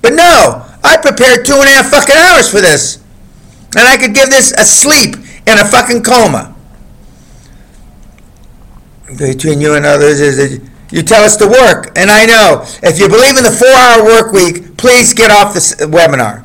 But 0.00 0.14
no, 0.14 0.64
I 0.84 0.96
prepared 0.96 1.44
two 1.44 1.54
and 1.54 1.64
a 1.64 1.72
half 1.72 1.90
fucking 1.90 2.16
hours 2.16 2.48
for 2.50 2.60
this. 2.60 3.02
And 3.76 3.86
I 3.86 3.96
could 3.96 4.14
give 4.14 4.30
this 4.30 4.52
a 4.52 4.64
sleep 4.64 5.16
in 5.46 5.58
a 5.58 5.64
fucking 5.64 6.02
coma. 6.02 6.54
Between 9.18 9.60
you 9.60 9.74
and 9.74 9.84
others 9.84 10.20
is 10.20 10.36
that 10.36 10.70
you 10.90 11.02
tell 11.02 11.24
us 11.24 11.36
to 11.38 11.46
work. 11.46 11.92
And 11.96 12.10
I 12.10 12.26
know, 12.26 12.62
if 12.82 12.98
you 12.98 13.08
believe 13.08 13.36
in 13.36 13.44
the 13.44 13.50
four 13.50 13.68
hour 13.68 14.04
work 14.04 14.32
week, 14.32 14.76
please 14.76 15.12
get 15.12 15.30
off 15.30 15.52
this 15.52 15.74
webinar 15.76 16.44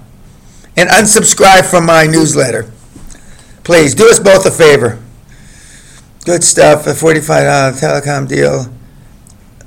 and 0.76 0.90
unsubscribe 0.90 1.70
from 1.70 1.86
my 1.86 2.06
newsletter. 2.06 2.72
Please 3.64 3.94
do 3.94 4.10
us 4.10 4.20
both 4.20 4.46
a 4.46 4.52
favor. 4.52 5.00
Good 6.26 6.44
stuff, 6.44 6.88
a 6.88 6.94
forty-five 6.94 7.44
dollar 7.44 7.72
telecom 7.74 8.30
deal, 8.30 8.74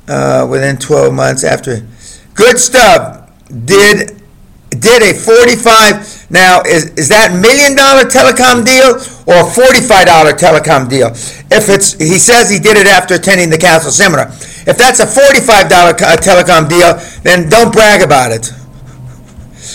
uh, 0.09 0.47
within 0.49 0.79
twelve 0.79 1.13
months 1.13 1.45
after. 1.45 1.87
Good 2.35 2.59
stuff. 2.59 3.31
Did, 3.49 4.23
did 4.71 5.03
a 5.03 5.13
forty-five, 5.13 6.31
now, 6.31 6.63
is, 6.63 6.87
is 6.95 7.09
that 7.11 7.37
million 7.37 7.77
dollar 7.77 8.09
telecom 8.09 8.65
deal 8.65 8.97
or 9.27 9.47
a 9.47 9.51
forty-five 9.53 10.07
dollar 10.07 10.33
telecom 10.33 10.89
deal? 10.89 11.09
If 11.53 11.69
it's, 11.69 11.93
he 11.93 12.19
says 12.19 12.49
he 12.49 12.59
did 12.59 12.79
it 12.79 12.87
after 12.87 13.15
attending 13.15 13.51
the 13.51 13.59
Castle 13.59 13.93
seminar. 13.93 14.29
If 14.67 14.79
that's 14.79 15.01
a 15.01 15.07
forty-five 15.07 15.69
dollar 15.69 15.93
telecom 15.93 16.71
deal, 16.71 16.97
then 17.23 17.51
don't 17.51 17.71
brag 17.71 18.01
about 18.01 18.33
it. 18.33 18.51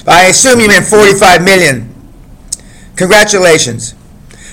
I 0.08 0.26
assume 0.28 0.60
you 0.60 0.68
meant 0.68 0.86
forty-five 0.88 1.44
million. 1.44 1.94
Congratulations. 2.96 3.94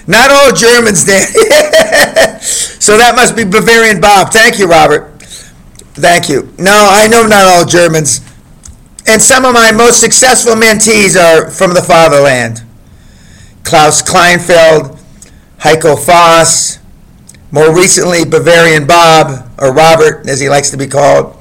Not 0.09 0.31
all 0.31 0.53
Germans, 0.53 1.05
Dan. 1.05 1.21
so 2.41 2.97
that 2.97 3.12
must 3.15 3.37
be 3.37 3.45
Bavarian 3.45 4.00
Bob. 4.00 4.33
Thank 4.33 4.59
you, 4.59 4.67
Robert. 4.67 5.21
Thank 5.93 6.31
you. 6.31 6.50
No, 6.59 6.88
I 6.91 7.09
know 7.09 7.27
not 7.27 7.45
all 7.45 7.67
Germans. 7.67 8.21
And 9.07 9.21
some 9.21 9.45
of 9.45 9.53
my 9.53 9.71
most 9.71 10.00
successful 10.00 10.55
mentees 10.55 11.15
are 11.15 11.50
from 11.50 11.75
the 11.75 11.83
fatherland. 11.83 12.62
Klaus 13.65 14.03
Kleinfeld, 14.03 14.99
Heiko 15.59 16.03
Foss, 16.03 16.79
more 17.50 17.75
recently 17.75 18.25
Bavarian 18.25 18.87
Bob, 18.87 19.50
or 19.59 19.75
Robert, 19.75 20.27
as 20.27 20.41
he 20.41 20.49
likes 20.49 20.71
to 20.71 20.79
be 20.79 20.87
called, 20.87 21.37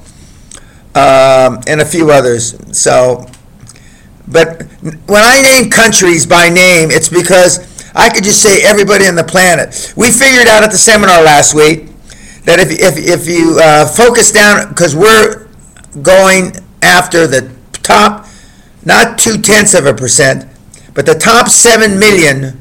um, 0.94 1.60
and 1.66 1.80
a 1.80 1.86
few 1.86 2.10
others. 2.10 2.54
So, 2.76 3.26
but 4.26 4.62
when 5.06 5.22
I 5.22 5.40
name 5.40 5.70
countries 5.70 6.26
by 6.26 6.50
name, 6.50 6.90
it's 6.90 7.08
because 7.08 7.67
I 7.94 8.10
could 8.10 8.24
just 8.24 8.42
say 8.42 8.62
everybody 8.64 9.06
on 9.06 9.14
the 9.14 9.24
planet. 9.24 9.94
We 9.96 10.10
figured 10.10 10.46
out 10.46 10.62
at 10.62 10.70
the 10.70 10.78
seminar 10.78 11.22
last 11.22 11.54
week 11.54 11.88
that 12.44 12.58
if, 12.60 12.70
if, 12.70 12.96
if 12.96 13.28
you 13.28 13.58
uh, 13.60 13.86
focus 13.86 14.32
down, 14.32 14.68
because 14.68 14.94
we're 14.94 15.48
going 16.02 16.52
after 16.82 17.26
the 17.26 17.50
top, 17.72 18.26
not 18.84 19.18
two 19.18 19.38
tenths 19.38 19.74
of 19.74 19.86
a 19.86 19.94
percent, 19.94 20.46
but 20.94 21.06
the 21.06 21.14
top 21.14 21.48
seven 21.48 21.98
million 21.98 22.60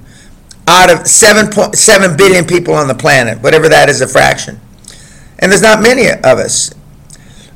out 0.67 0.89
of 0.89 1.07
seven 1.07 1.47
point 1.47 1.75
seven 1.75 2.17
billion 2.17 2.45
people 2.45 2.73
on 2.73 2.87
the 2.87 2.95
planet, 2.95 3.41
whatever 3.41 3.69
that 3.69 3.89
is 3.89 4.01
a 4.01 4.07
fraction. 4.07 4.59
And 5.39 5.51
there's 5.51 5.61
not 5.61 5.81
many 5.81 6.09
of 6.09 6.39
us. 6.39 6.73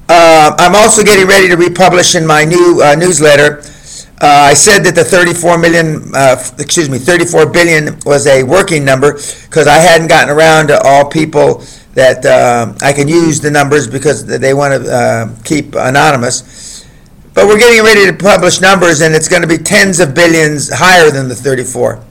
Uh, 0.08 0.56
I'm 0.58 0.76
also 0.76 1.04
getting 1.04 1.28
ready 1.28 1.48
to 1.48 1.56
republish 1.56 2.16
in 2.16 2.26
my 2.26 2.44
new 2.44 2.82
uh, 2.84 2.96
newsletter 2.96 3.62
uh, 4.22 4.50
I 4.52 4.54
said 4.54 4.84
that 4.84 4.94
the 4.94 5.04
34 5.04 5.58
million, 5.58 6.14
uh, 6.14 6.36
excuse 6.60 6.90
me, 6.90 7.00
34 7.00 7.48
billion 7.48 7.98
was 8.06 8.28
a 8.28 8.44
working 8.44 8.86
number 8.86 9.14
because 9.14 9.66
I 9.66 9.78
hadn't 9.78 10.08
gotten 10.08 10.30
around 10.30 10.68
to 10.68 10.80
all 10.84 11.10
people 11.10 11.64
that 11.96 12.24
uh, 12.24 12.74
I 12.84 12.94
can 12.94 13.08
use 13.08 13.42
the 13.42 13.50
numbers 13.50 13.88
because 13.88 14.24
they 14.26 14.54
want 14.54 14.84
to 14.84 14.92
uh, 14.94 15.36
keep 15.44 15.74
anonymous. 15.74 16.86
But 17.34 17.48
we're 17.48 17.58
getting 17.58 17.84
ready 17.84 18.06
to 18.06 18.14
publish 18.14 18.62
numbers, 18.62 19.02
and 19.02 19.16
it's 19.16 19.28
going 19.28 19.42
to 19.42 19.48
be 19.48 19.58
tens 19.58 20.00
of 20.00 20.14
billions 20.14 20.72
higher 20.72 21.10
than 21.10 21.28
the 21.28 21.36
34. 21.36 22.04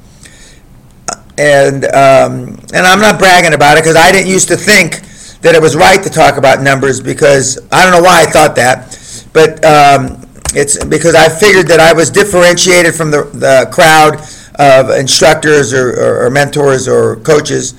And 1.38 1.84
um, 1.84 2.58
and 2.74 2.86
I'm 2.86 3.00
not 3.00 3.20
bragging 3.20 3.54
about 3.54 3.78
it 3.78 3.84
because 3.84 3.96
I 3.96 4.10
didn't 4.10 4.28
used 4.28 4.48
to 4.48 4.56
think 4.56 5.00
that 5.42 5.54
it 5.54 5.62
was 5.62 5.76
right 5.76 6.02
to 6.02 6.10
talk 6.10 6.38
about 6.38 6.60
numbers 6.60 7.00
because 7.00 7.56
I 7.70 7.84
don't 7.84 7.92
know 7.92 8.02
why 8.02 8.22
I 8.22 8.26
thought 8.26 8.56
that 8.56 8.96
but 9.32 9.64
um, 9.64 10.19
it's 10.54 10.82
because 10.84 11.14
I 11.14 11.28
figured 11.28 11.66
that 11.68 11.80
I 11.80 11.92
was 11.92 12.10
differentiated 12.10 12.94
from 12.94 13.10
the, 13.10 13.24
the 13.24 13.68
crowd 13.72 14.20
of 14.58 14.90
instructors 14.98 15.72
or, 15.72 15.90
or- 15.92 16.26
or 16.26 16.30
mentors 16.30 16.88
or 16.88 17.16
coaches 17.16 17.74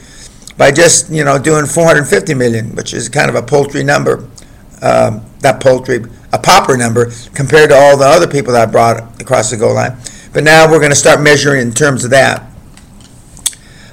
by 0.57 0.71
just, 0.71 1.09
you 1.11 1.23
know, 1.23 1.37
doing 1.39 1.65
450 1.65 2.33
million, 2.33 2.75
which 2.75 2.93
is 2.93 3.09
kind 3.09 3.29
of 3.29 3.35
a 3.35 3.41
paltry 3.41 3.83
number. 3.83 4.27
Um, 4.81 5.23
Not 5.43 5.59
paltry, 5.61 6.03
a 6.33 6.39
pauper 6.39 6.77
number 6.77 7.11
compared 7.33 7.69
to 7.69 7.75
all 7.75 7.97
the 7.97 8.05
other 8.05 8.27
people 8.27 8.53
that 8.53 8.67
I 8.67 8.71
brought 8.71 9.21
across 9.21 9.51
the 9.51 9.57
goal 9.57 9.73
line. 9.75 9.95
But 10.33 10.43
now 10.43 10.69
we're 10.69 10.79
gonna 10.79 10.95
start 10.95 11.19
measuring 11.21 11.61
in 11.61 11.73
terms 11.73 12.03
of 12.05 12.11
that. 12.11 12.41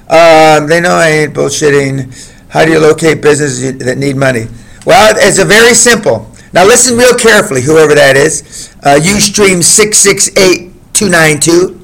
Um, 0.09 0.67
they 0.67 0.79
know 0.81 0.91
I 0.95 1.09
ain't 1.09 1.33
bullshitting. 1.35 2.11
How 2.49 2.65
do 2.65 2.71
you 2.71 2.79
locate 2.79 3.21
businesses 3.21 3.77
that 3.79 3.97
need 3.97 4.15
money? 4.15 4.47
Well, 4.85 5.13
it's 5.17 5.37
a 5.37 5.45
very 5.45 5.73
simple. 5.75 6.28
Now 6.51 6.65
listen 6.65 6.97
real 6.97 7.13
carefully, 7.13 7.61
whoever 7.61 7.93
that 7.95 8.15
is. 8.17 8.73
Uh, 8.83 8.99
Ustream 9.01 9.63
six 9.63 9.97
six 9.97 10.35
eight 10.37 10.71
two 10.93 11.09
nine 11.09 11.39
two. 11.39 11.79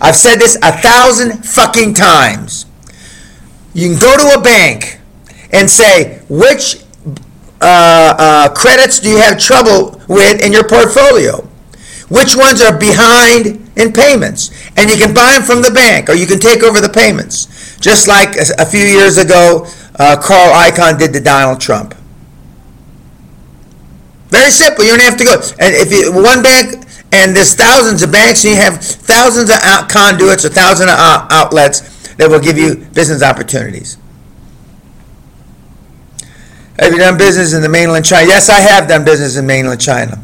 I've 0.00 0.16
said 0.16 0.36
this 0.36 0.56
a 0.56 0.72
thousand 0.72 1.44
fucking 1.44 1.94
times. 1.94 2.66
You 3.74 3.90
can 3.90 3.98
go 4.00 4.16
to 4.16 4.38
a 4.38 4.42
bank 4.42 4.98
and 5.52 5.70
say, 5.70 6.22
which 6.28 6.82
uh, 7.60 8.14
uh, 8.18 8.48
credits 8.54 8.98
do 8.98 9.10
you 9.10 9.18
have 9.18 9.38
trouble 9.38 10.00
with 10.08 10.42
in 10.42 10.52
your 10.52 10.66
portfolio? 10.66 11.46
Which 12.08 12.36
ones 12.36 12.60
are 12.60 12.76
behind 12.76 13.70
in 13.76 13.92
payments? 13.92 14.50
And 14.76 14.90
you 14.90 14.96
can 14.96 15.14
buy 15.14 15.32
them 15.32 15.42
from 15.42 15.62
the 15.62 15.70
bank, 15.70 16.10
or 16.10 16.14
you 16.14 16.26
can 16.26 16.38
take 16.38 16.62
over 16.62 16.80
the 16.80 16.88
payments. 16.88 17.78
Just 17.78 18.08
like 18.08 18.36
a, 18.36 18.44
a 18.58 18.66
few 18.66 18.84
years 18.84 19.16
ago, 19.16 19.66
uh, 19.98 20.16
Carl 20.20 20.52
Icahn 20.52 20.98
did 20.98 21.12
to 21.12 21.20
Donald 21.20 21.60
Trump. 21.60 21.94
Very 24.32 24.50
simple. 24.50 24.82
You 24.82 24.96
don't 24.96 25.02
have 25.04 25.18
to 25.18 25.24
go. 25.24 25.34
And 25.60 25.76
if 25.76 25.92
you 25.92 26.10
one 26.10 26.42
bank, 26.42 26.88
and 27.12 27.36
there's 27.36 27.54
thousands 27.54 28.02
of 28.02 28.10
banks, 28.10 28.42
and 28.44 28.56
you 28.56 28.60
have 28.60 28.80
thousands 28.80 29.50
of 29.50 29.56
out 29.62 29.90
conduits 29.90 30.46
or 30.46 30.48
thousands 30.48 30.90
of 30.90 30.96
out- 30.96 31.30
outlets 31.30 31.80
that 32.16 32.30
will 32.30 32.40
give 32.40 32.56
you 32.56 32.76
business 32.94 33.22
opportunities. 33.22 33.98
Have 36.78 36.92
you 36.92 36.98
done 36.98 37.18
business 37.18 37.52
in 37.52 37.60
the 37.60 37.68
mainland 37.68 38.06
China? 38.06 38.26
Yes, 38.26 38.48
I 38.48 38.60
have 38.60 38.88
done 38.88 39.04
business 39.04 39.36
in 39.36 39.46
mainland 39.46 39.82
China. 39.82 40.18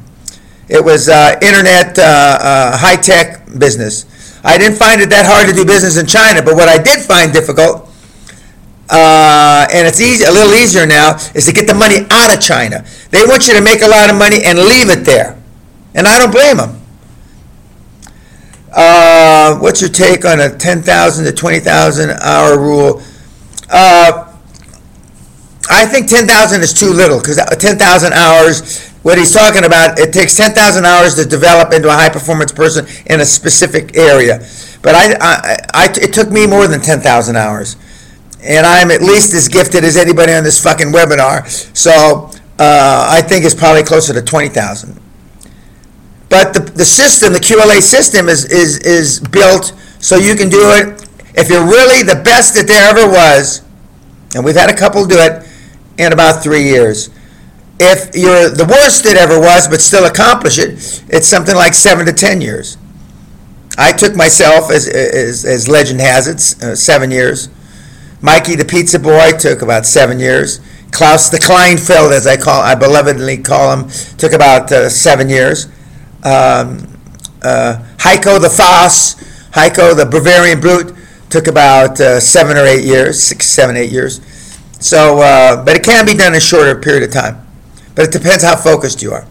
It 0.69 0.83
was 0.83 1.11
uh, 1.11 1.39
internet, 1.43 1.99
uh, 1.99 2.03
uh, 2.03 2.77
high-tech 2.79 3.59
business. 3.59 4.07
I 4.43 4.57
didn't 4.57 4.79
find 4.79 5.03
it 5.03 5.11
that 5.11 5.27
hard 5.27 5.49
to 5.49 5.55
do 5.55 5.67
business 5.67 5.99
in 5.99 6.07
China, 6.07 6.43
but 6.43 6.55
what 6.55 6.69
I 6.69 6.83
did 6.83 7.05
find 7.05 7.33
difficult, 7.33 7.88
uh, 8.91 9.67
and 9.73 9.87
it's 9.87 10.01
easy, 10.01 10.25
a 10.25 10.31
little 10.31 10.55
easier 10.55 10.87
now, 10.87 11.17
is 11.35 11.45
to 11.47 11.53
get 11.53 11.67
the 11.67 11.75
money 11.75 12.07
out 12.11 12.35
of 12.35 12.41
China. 12.41 12.85
They 13.11 13.23
want 13.25 13.47
you 13.47 13.55
to 13.55 13.63
make 13.63 13.83
a 13.83 13.89
lot 13.89 14.11
of 14.11 14.17
money 14.17 14.45
and 14.45 14.59
leave 14.59 14.89
it 14.89 15.05
there, 15.05 15.41
and 15.95 16.07
I 16.07 16.19
don't 16.19 16.33
blame 16.33 16.57
them. 16.57 16.81
Uh, 18.73 19.59
what's 19.59 19.81
your 19.81 19.91
take 19.91 20.25
on 20.25 20.41
a 20.41 20.57
10,000 20.57 21.25
to 21.25 21.33
20,000 21.33 22.11
hour 22.11 22.59
rule? 22.59 23.03
Uh, 23.71 24.33
I 25.71 25.85
think 25.87 26.09
10,000 26.09 26.63
is 26.63 26.73
too 26.73 26.93
little 26.93 27.19
because 27.19 27.37
10,000 27.37 28.13
hours, 28.13 28.89
what 29.03 29.19
he's 29.19 29.33
talking 29.33 29.65
about, 29.65 29.99
it 29.99 30.13
takes 30.13 30.37
10,000 30.37 30.85
hours 30.85 31.15
to 31.17 31.25
develop 31.25 31.73
into 31.73 31.89
a 31.89 31.93
high 31.93 32.09
performance 32.09 32.53
person 32.53 32.87
in 33.07 33.21
a 33.21 33.25
specific 33.25 33.97
area. 33.97 34.39
But 34.81 34.95
I, 34.95 35.13
I, 35.21 35.57
I, 35.75 35.85
it 36.01 36.13
took 36.15 36.31
me 36.31 36.47
more 36.47 36.67
than 36.69 36.81
10,000 36.81 37.37
hours. 37.37 37.77
And 38.43 38.67
I'm 38.67 38.91
at 38.91 39.03
least 39.03 39.35
as 39.35 39.49
gifted 39.49 39.85
as 39.85 39.97
anybody 39.97 40.33
on 40.33 40.45
this 40.45 40.63
fucking 40.63 40.89
webinar. 40.89 41.47
So 41.77 42.31
uh, 42.59 43.07
I 43.11 43.23
think 43.23 43.45
it's 43.45 43.55
probably 43.55 43.83
closer 43.83 44.13
to 44.15 44.23
20,000. 44.23 45.01
But 46.29 46.53
the, 46.53 46.61
the 46.61 46.85
system, 46.85 47.33
the 47.33 47.39
QLA 47.41 47.81
system 47.81 48.29
is, 48.29 48.45
is, 48.45 48.79
is 48.79 49.21
built 49.21 49.75
so 49.99 50.17
you 50.17 50.35
can 50.35 50.49
do 50.49 50.61
it. 50.61 51.09
If 51.35 51.49
you're 51.49 51.65
really 51.65 52.03
the 52.03 52.21
best 52.23 52.55
that 52.55 52.67
there 52.67 52.89
ever 52.89 53.11
was, 53.11 53.63
and 54.35 54.45
we've 54.45 54.57
had 54.57 54.71
a 54.71 54.77
couple 54.77 55.07
do 55.07 55.17
it 55.19 55.47
in 55.99 56.13
about 56.13 56.43
three 56.43 56.65
years. 56.65 57.11
If 57.81 58.15
you're 58.15 58.51
the 58.51 58.67
worst 58.67 59.05
that 59.05 59.17
ever 59.17 59.39
was, 59.39 59.69
but 59.69 59.81
still 59.81 60.07
accomplish 60.07 60.59
it, 60.59 61.03
it's 61.09 61.29
something 61.29 61.55
like 61.55 61.75
seven 61.75 62.07
to 62.07 62.13
10 62.13 62.41
years. 62.41 62.77
I 63.79 63.93
took 63.93 64.17
myself, 64.17 64.71
as, 64.71 64.89
as, 64.89 65.45
as 65.45 65.69
legend 65.69 66.01
has 66.01 66.27
it, 66.27 66.63
uh, 66.63 66.75
seven 66.75 67.11
years. 67.11 67.49
Mikey 68.21 68.57
the 68.57 68.65
pizza 68.65 68.99
boy 68.99 69.33
took 69.39 69.63
about 69.63 69.87
seven 69.87 70.19
years. 70.19 70.61
Klaus 70.91 71.29
the 71.29 71.39
Kleinfeld, 71.39 72.13
as 72.13 72.27
I 72.27 72.37
call, 72.37 72.61
I 72.63 72.75
belovedly 72.75 73.45
call 73.45 73.77
him, 73.77 73.89
took 74.17 74.33
about 74.33 74.73
uh, 74.73 74.89
seven 74.89 75.29
years. 75.29 75.67
Um, 76.25 76.89
uh, 77.43 77.85
Heiko 77.99 78.41
the 78.41 78.51
Foss, 78.51 79.15
Heiko 79.53 79.97
the 79.97 80.07
Bavarian 80.07 80.61
Brute, 80.61 80.95
took 81.31 81.47
about 81.47 82.01
uh, 82.01 82.19
seven 82.19 82.57
or 82.57 82.65
eight 82.65 82.85
years, 82.85 83.23
six, 83.23 83.47
seven, 83.47 83.77
eight 83.77 83.93
years. 83.93 84.21
So, 84.81 85.21
uh, 85.21 85.65
but 85.65 85.77
it 85.77 85.85
can 85.85 86.07
be 86.07 86.15
done 86.15 86.33
in 86.33 86.39
a 86.39 86.41
shorter 86.41 86.75
period 86.81 87.03
of 87.05 87.13
time. 87.13 87.47
But 87.95 88.07
it 88.07 88.13
depends 88.13 88.43
how 88.43 88.57
focused 88.57 89.03
you 89.03 89.13
are. 89.13 89.27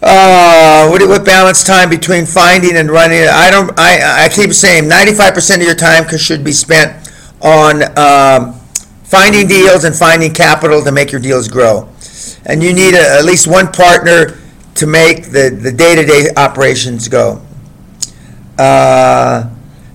Uh, 0.00 0.88
what, 0.88 1.00
what 1.08 1.24
balance 1.24 1.64
time 1.64 1.90
between 1.90 2.26
finding 2.26 2.76
and 2.76 2.90
running? 2.90 3.26
I 3.28 3.50
don't. 3.50 3.72
I, 3.78 4.26
I 4.26 4.28
keep 4.28 4.52
saying 4.52 4.84
95% 4.84 5.56
of 5.56 5.62
your 5.62 5.74
time 5.74 6.06
should 6.16 6.44
be 6.44 6.52
spent 6.52 7.07
on 7.40 7.82
um, 7.98 8.54
finding 9.04 9.46
deals 9.46 9.84
and 9.84 9.94
finding 9.94 10.32
capital 10.32 10.82
to 10.82 10.92
make 10.92 11.12
your 11.12 11.20
deals 11.20 11.48
grow. 11.48 11.88
And 12.44 12.62
you 12.62 12.72
need 12.72 12.94
a, 12.94 13.18
at 13.18 13.24
least 13.24 13.46
one 13.46 13.72
partner 13.72 14.38
to 14.74 14.86
make 14.86 15.24
the, 15.26 15.50
the 15.50 15.72
day-to-day 15.72 16.30
operations 16.36 17.08
go. 17.08 17.42
Uh, 18.58 19.48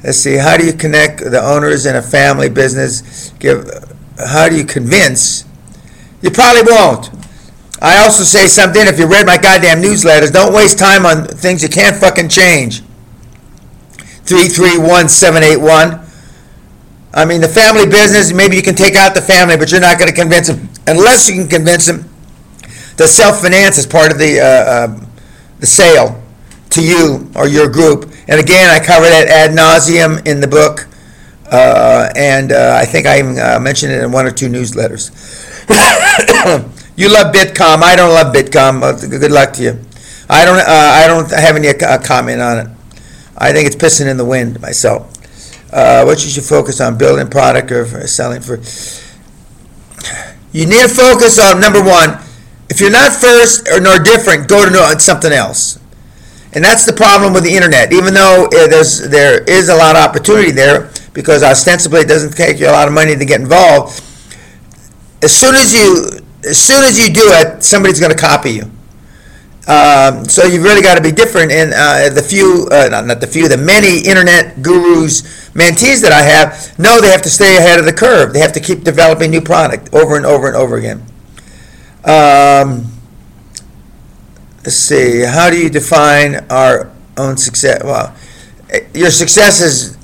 let's 0.04 0.18
see. 0.18 0.36
How 0.36 0.58
do 0.58 0.66
you 0.66 0.74
connect 0.74 1.20
the 1.20 1.42
owners 1.42 1.86
in 1.86 1.96
a 1.96 2.02
family 2.02 2.50
business? 2.50 3.32
Give. 3.40 3.68
How 4.18 4.50
do 4.50 4.56
you 4.56 4.66
convince? 4.66 5.46
You 6.22 6.32
probably 6.32 6.64
won't. 6.64 7.10
I 7.82 7.98
also 7.98 8.24
say 8.24 8.48
something, 8.48 8.88
if 8.88 8.98
you 8.98 9.08
read 9.08 9.26
my 9.26 9.38
goddamn 9.38 9.82
newsletters, 9.82 10.32
don't 10.32 10.54
waste 10.54 10.80
time 10.80 11.06
on 11.06 11.26
things 11.26 11.62
you 11.62 11.68
can't 11.68 11.98
fucking 11.98 12.30
change. 12.30 12.82
331781. 14.26 16.03
I 17.14 17.26
mean, 17.26 17.42
the 17.42 17.48
family 17.48 17.86
business, 17.86 18.34
maybe 18.34 18.56
you 18.56 18.62
can 18.62 18.76
take 18.76 18.96
out 18.96 19.14
the 19.14 19.22
family, 19.22 19.56
but 19.56 19.72
you're 19.72 19.82
not 19.82 20.00
gonna 20.00 20.12
convince 20.12 20.48
them, 20.48 20.70
unless 20.88 21.30
you 21.30 21.36
can 21.36 21.48
convince 21.48 21.86
them 21.86 22.10
to 22.98 23.08
self-finance 23.08 23.78
as 23.78 23.86
part 23.86 24.12
of 24.12 24.18
the, 24.18 24.40
uh, 24.40 24.46
uh, 24.46 25.06
the 25.60 25.68
sale 25.68 26.22
to 26.72 26.84
you 26.84 27.30
or 27.36 27.48
your 27.48 27.70
group. 27.70 28.12
And 28.28 28.40
again, 28.40 28.70
I 28.70 28.84
cover 28.84 29.06
that 29.06 29.28
ad 29.28 29.52
nauseum 29.52 30.26
in 30.28 30.40
the 30.40 30.48
book, 30.48 30.88
uh, 31.52 32.10
and 32.16 32.52
uh, 32.52 32.78
I 32.82 32.86
think 32.86 33.06
I 33.06 33.20
even 33.20 33.38
uh, 33.38 33.60
mentioned 33.60 33.94
it 33.94 34.04
in 34.04 34.12
one 34.12 34.26
or 34.26 34.32
two 34.32 34.50
newsletters. 34.50 35.12
You 36.96 37.12
love 37.12 37.34
Bitcoin. 37.34 37.82
I 37.82 37.96
don't 37.96 38.14
love 38.14 38.36
Bitcoin. 38.36 38.84
Uh, 38.84 38.94
Good 38.94 39.32
luck 39.32 39.54
to 39.54 39.64
you. 39.64 39.80
I 40.30 40.46
don't. 40.46 40.60
I 40.60 41.08
don't 41.08 41.30
have 41.32 41.56
any 41.56 41.74
comment 42.06 42.40
on 42.40 42.60
it. 42.60 42.68
I 43.36 43.52
think 43.52 43.66
it's 43.66 43.76
pissing 43.76 44.08
in 44.08 44.18
the 44.18 44.26
wind 44.26 44.62
myself. 44.62 45.12
Uh, 45.74 46.04
what 46.04 46.24
you 46.24 46.30
should 46.30 46.44
focus 46.44 46.80
on: 46.80 46.98
building 46.98 47.28
product 47.30 47.72
or 47.72 47.86
selling 48.08 48.42
for. 48.42 48.58
You 50.52 50.68
need 50.68 50.82
to 50.82 50.88
focus 50.88 51.40
on 51.40 51.60
number 51.60 51.84
one. 51.84 52.20
If 52.70 52.80
you're 52.80 52.92
not 52.92 53.12
first 53.12 53.68
or 53.68 53.82
nor 53.82 53.98
different, 53.98 54.48
go 54.48 54.70
to 54.70 55.00
something 55.00 55.32
else. 55.32 55.80
And 56.54 56.64
that's 56.64 56.86
the 56.86 56.94
problem 56.94 57.34
with 57.34 57.44
the 57.44 57.56
internet. 57.56 57.92
Even 57.92 58.14
though 58.14 58.46
uh, 58.46 58.68
there's 58.68 59.10
there 59.10 59.42
is 59.44 59.70
a 59.70 59.76
lot 59.76 59.96
of 59.96 60.04
opportunity 60.04 60.52
there, 60.52 60.92
because 61.14 61.42
ostensibly 61.42 62.02
it 62.02 62.08
doesn't 62.08 62.34
take 62.34 62.60
you 62.60 62.68
a 62.68 62.72
lot 62.72 62.88
of 62.88 62.94
money 62.94 63.16
to 63.16 63.26
get 63.26 63.42
involved. 63.42 64.04
As 65.24 65.36
soon 65.36 65.56
as 65.56 65.74
you 65.74 66.20
as 66.44 66.62
soon 66.62 66.84
as 66.84 67.00
you 67.00 67.12
do 67.12 67.24
it, 67.26 67.64
somebody's 67.64 68.00
going 68.00 68.12
to 68.12 68.18
copy 68.18 68.52
you. 68.52 68.70
Um, 69.66 70.26
so 70.26 70.44
you've 70.44 70.64
really 70.64 70.82
got 70.82 70.96
to 70.96 71.02
be 71.02 71.12
different. 71.12 71.52
And 71.52 71.74
uh, 71.74 72.14
the 72.14 72.22
few, 72.22 72.68
uh, 72.72 72.90
not, 72.90 73.06
not 73.06 73.22
the 73.22 73.28
few, 73.28 73.48
the 73.48 73.58
many 73.58 74.00
internet 74.00 74.62
gurus, 74.62 75.22
mentees 75.52 76.02
that 76.02 76.12
I 76.12 76.22
have, 76.22 76.78
know 76.78 77.00
they 77.00 77.10
have 77.10 77.22
to 77.22 77.30
stay 77.30 77.58
ahead 77.58 77.80
of 77.80 77.86
the 77.86 77.94
curve. 77.94 78.34
They 78.34 78.40
have 78.40 78.54
to 78.54 78.60
keep 78.60 78.84
developing 78.84 79.32
new 79.32 79.42
product 79.42 79.94
over 79.94 80.18
and 80.18 80.26
over 80.26 80.48
and 80.48 80.58
over 80.58 80.76
again. 80.76 81.02
Um, 82.04 82.92
let's 84.64 84.76
see. 84.76 85.22
How 85.22 85.50
do 85.50 85.58
you 85.58 85.70
define 85.70 86.46
our 86.50 86.92
own 87.18 87.38
success? 87.38 87.82
Well, 87.84 88.14
eh, 88.70 88.82
your 88.94 89.12
success 89.12 89.62
is 89.62 89.98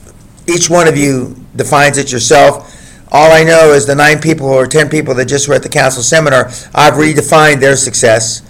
each 0.47 0.69
one 0.69 0.87
of 0.87 0.97
you 0.97 1.35
defines 1.55 1.97
it 1.97 2.13
yourself. 2.13 2.75
All 3.11 3.31
I 3.31 3.43
know 3.43 3.73
is 3.73 3.85
the 3.85 3.95
nine 3.95 4.21
people 4.21 4.47
or 4.47 4.67
10 4.67 4.89
people 4.89 5.13
that 5.15 5.25
just 5.25 5.49
were 5.49 5.55
at 5.55 5.63
the 5.63 5.69
Castle 5.69 6.03
seminar, 6.03 6.45
I've 6.73 6.93
redefined 6.93 7.59
their 7.59 7.75
success. 7.75 8.43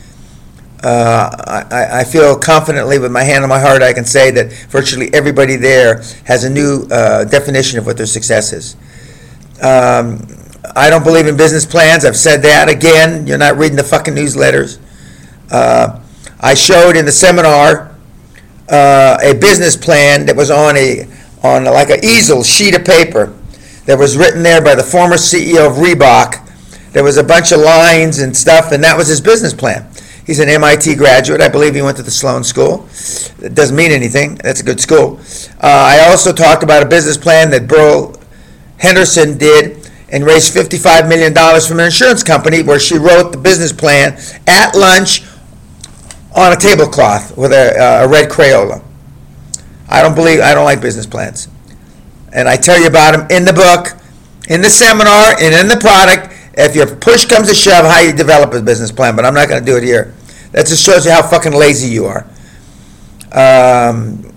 Uh, 0.84 1.30
I, 1.72 2.00
I- 2.02 2.04
feel 2.06 2.38
confidently 2.38 3.00
with 3.00 3.12
my 3.12 3.24
hand 3.24 3.44
on 3.44 3.50
my 3.50 3.60
heart, 3.60 3.82
I 3.82 3.92
can 3.94 4.06
say 4.06 4.32
that 4.32 4.52
virtually 4.70 5.14
everybody 5.14 5.56
there 5.58 6.02
has 6.26 6.44
a 6.46 6.50
new 6.50 6.88
uh, 6.90 7.26
definition 7.26 7.78
of 7.80 7.86
what 7.86 7.98
their 7.98 8.06
success 8.06 8.54
is. 8.54 8.76
Um, 9.62 10.26
I 10.76 10.90
don't 10.90 11.04
believe 11.04 11.28
in 11.28 11.36
business 11.36 11.66
plans, 11.66 12.06
I've 12.06 12.16
said 12.18 12.42
that, 12.44 12.70
again, 12.70 13.28
you're 13.28 13.38
not 13.38 13.58
reading 13.58 13.76
the 13.76 13.84
fucking 13.84 14.14
newsletters. 14.16 14.80
Uh, 15.52 16.00
I 16.40 16.54
showed 16.54 16.96
in 16.96 17.06
the 17.06 17.12
seminar 17.12 17.94
uh, 18.70 19.18
a 19.22 19.34
business 19.34 19.76
plan 19.76 20.26
that 20.28 20.36
was 20.36 20.50
on 20.50 20.78
a, 20.78 21.08
on 21.44 21.66
like 21.66 21.90
an 21.90 22.04
easel 22.06 22.44
sheet 22.44 22.76
of 22.76 22.86
paper 22.86 23.34
that 23.86 23.98
was 23.98 24.18
written 24.18 24.44
there 24.44 24.62
by 24.62 24.76
the 24.76 24.84
former 24.84 25.16
CEO 25.16 25.68
of 25.68 25.74
Reebok. 25.78 26.46
There 26.94 27.04
was 27.04 27.18
a 27.18 27.24
bunch 27.24 27.52
of 27.52 27.60
lines 27.60 28.20
and 28.20 28.36
stuff, 28.36 28.72
and 28.72 28.84
that 28.84 28.96
was 28.98 29.08
his 29.08 29.20
business 29.22 29.54
plan. 29.54 29.90
He's 30.30 30.38
an 30.38 30.48
MIT 30.48 30.94
graduate. 30.94 31.42
I 31.42 31.50
believe 31.50 31.74
he 31.74 31.82
went 31.82 31.98
to 31.98 32.04
the 32.04 32.12
Sloan 32.12 32.44
School. 32.44 32.88
It 33.42 33.56
doesn't 33.56 33.76
mean 33.76 33.90
anything. 33.90 34.36
That's 34.36 34.60
a 34.60 34.64
good 34.64 34.80
school. 34.80 35.20
Uh, 35.60 35.66
I 35.66 36.08
also 36.08 36.32
talked 36.32 36.62
about 36.62 36.84
a 36.84 36.86
business 36.86 37.18
plan 37.18 37.50
that 37.50 37.68
Burl 37.68 38.14
Henderson 38.78 39.40
did 39.40 39.90
and 40.12 40.24
raised 40.24 40.54
$55 40.54 41.10
million 41.10 41.34
from 41.34 41.80
an 41.80 41.86
insurance 41.86 42.22
company 42.22 42.62
where 42.62 42.80
she 42.80 43.00
wrote 43.00 43.32
the 43.32 43.40
business 43.40 43.74
plan 43.74 44.20
at 44.46 44.76
lunch 44.76 45.24
on 46.36 46.54
a 46.54 46.56
tablecloth 46.56 47.36
with 47.36 47.52
a, 47.52 47.74
uh, 47.76 48.06
a 48.06 48.08
red 48.08 48.30
Crayola. 48.30 48.84
I 49.90 50.04
don't 50.04 50.14
believe, 50.14 50.42
I 50.42 50.54
don't 50.54 50.66
like 50.66 50.80
business 50.80 51.08
plans. 51.08 51.48
And 52.34 52.48
I 52.48 52.56
tell 52.56 52.80
you 52.80 52.86
about 52.86 53.18
them 53.18 53.28
in 53.32 53.46
the 53.46 53.54
book, 53.54 54.00
in 54.48 54.62
the 54.62 54.70
seminar, 54.70 55.42
and 55.42 55.56
in 55.56 55.68
the 55.68 55.78
product. 55.82 56.36
If 56.54 56.76
your 56.76 56.96
push 56.96 57.26
comes 57.26 57.48
to 57.48 57.56
shove, 57.56 57.86
how 57.86 58.02
you 58.02 58.14
develop 58.14 58.54
a 58.54 58.62
business 58.62 58.92
plan, 58.92 59.16
but 59.16 59.26
I'm 59.26 59.34
not 59.34 59.50
going 59.50 59.60
to 59.60 59.66
do 59.66 59.76
it 59.76 59.82
here. 59.82 60.14
That 60.52 60.66
just 60.66 60.84
shows 60.84 61.06
you 61.06 61.12
how 61.12 61.22
fucking 61.28 61.54
lazy 61.54 61.90
you 61.90 62.06
are. 62.06 62.26
Um, 63.32 64.34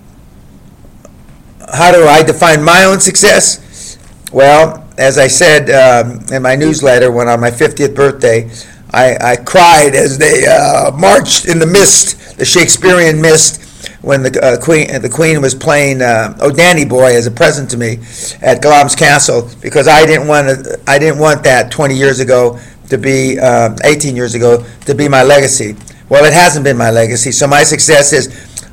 how 1.73 1.91
do 1.91 2.05
I 2.05 2.21
define 2.23 2.63
my 2.63 2.83
own 2.83 2.99
success? 2.99 3.97
Well, 4.31 4.87
as 4.97 5.17
I 5.17 5.27
said 5.27 5.69
um, 5.71 6.23
in 6.31 6.43
my 6.43 6.55
newsletter, 6.55 7.11
when 7.11 7.27
on 7.27 7.39
my 7.39 7.49
50th 7.49 7.95
birthday, 7.95 8.49
I, 8.91 9.17
I 9.19 9.35
cried 9.37 9.95
as 9.95 10.19
they 10.19 10.45
uh, 10.45 10.91
marched 10.91 11.47
in 11.47 11.57
the 11.57 11.65
mist, 11.65 12.37
the 12.37 12.45
Shakespearean 12.45 13.19
mist, 13.19 13.61
when 14.03 14.21
the 14.21 14.43
uh, 14.43 14.61
queen 14.61 15.01
the 15.01 15.09
queen 15.09 15.41
was 15.41 15.55
playing 15.55 16.01
uh, 16.01 16.37
"Oh 16.41 16.51
Danny 16.51 16.85
Boy" 16.85 17.15
as 17.15 17.25
a 17.25 17.31
present 17.31 17.71
to 17.71 17.77
me 17.77 17.99
at 18.41 18.61
Glamis 18.61 18.95
Castle 18.95 19.49
because 19.61 19.87
I 19.87 20.05
didn't 20.05 20.27
want 20.27 20.67
I 20.87 20.99
didn't 20.99 21.19
want 21.19 21.43
that 21.45 21.71
20 21.71 21.95
years 21.95 22.19
ago 22.19 22.59
to 22.89 22.97
be 22.97 23.39
uh, 23.39 23.75
18 23.83 24.15
years 24.15 24.35
ago 24.35 24.63
to 24.85 24.93
be 24.93 25.07
my 25.07 25.23
legacy. 25.23 25.75
Well, 26.13 26.25
it 26.25 26.33
hasn't 26.33 26.63
been 26.63 26.77
my 26.77 26.91
legacy. 26.91 27.31
So 27.31 27.47
my 27.47 27.63
success 27.63 28.13
is 28.13 28.29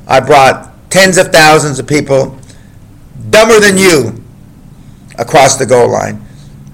I 0.07 0.19
brought 0.19 0.71
tens 0.91 1.17
of 1.17 1.29
thousands 1.29 1.79
of 1.79 1.87
people 1.87 2.37
dumber 3.31 3.59
than 3.59 3.79
you 3.79 4.23
across 5.17 5.55
the 5.55 5.65
goal 5.65 5.89
line. 5.91 6.23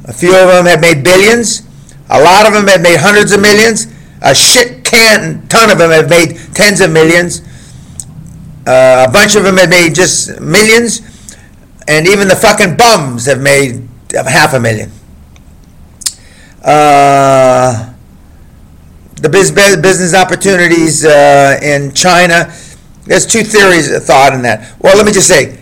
A 0.04 0.12
few 0.12 0.36
of 0.36 0.50
them 0.50 0.66
have 0.66 0.82
made 0.82 1.06
billions. 1.06 1.66
A 2.10 2.22
lot 2.22 2.46
of 2.46 2.52
them 2.52 2.68
have 2.68 2.82
made 2.82 3.00
hundreds 3.00 3.32
of 3.32 3.40
millions. 3.40 3.88
A 4.22 4.36
shit 4.36 4.84
can 4.84 5.48
ton 5.48 5.72
of 5.72 5.78
them 5.78 5.90
have 5.90 6.10
made 6.10 6.38
tens 6.54 6.82
of 6.82 6.92
millions. 6.92 7.40
Uh, 8.68 9.06
a 9.08 9.10
bunch 9.10 9.38
of 9.38 9.46
them 9.46 9.56
have 9.56 9.70
made 9.70 9.96
just 9.96 10.42
millions, 10.42 11.00
and 11.88 12.06
even 12.06 12.28
the 12.28 12.36
fucking 12.36 12.76
bums 12.76 13.26
have 13.26 13.40
made 13.40 13.88
half 14.14 14.54
a 14.54 14.60
million. 14.60 14.92
Uh, 16.62 17.94
the 19.22 19.30
biz- 19.30 19.52
business 19.52 20.14
opportunities 20.14 21.06
uh, 21.06 21.60
in 21.62 21.94
China. 21.94 22.54
There's 23.06 23.26
two 23.26 23.44
theories 23.44 23.92
of 23.92 24.04
thought 24.04 24.34
in 24.34 24.42
that. 24.44 24.76
Well, 24.80 24.96
let 24.96 25.06
me 25.06 25.12
just 25.12 25.28
say, 25.28 25.60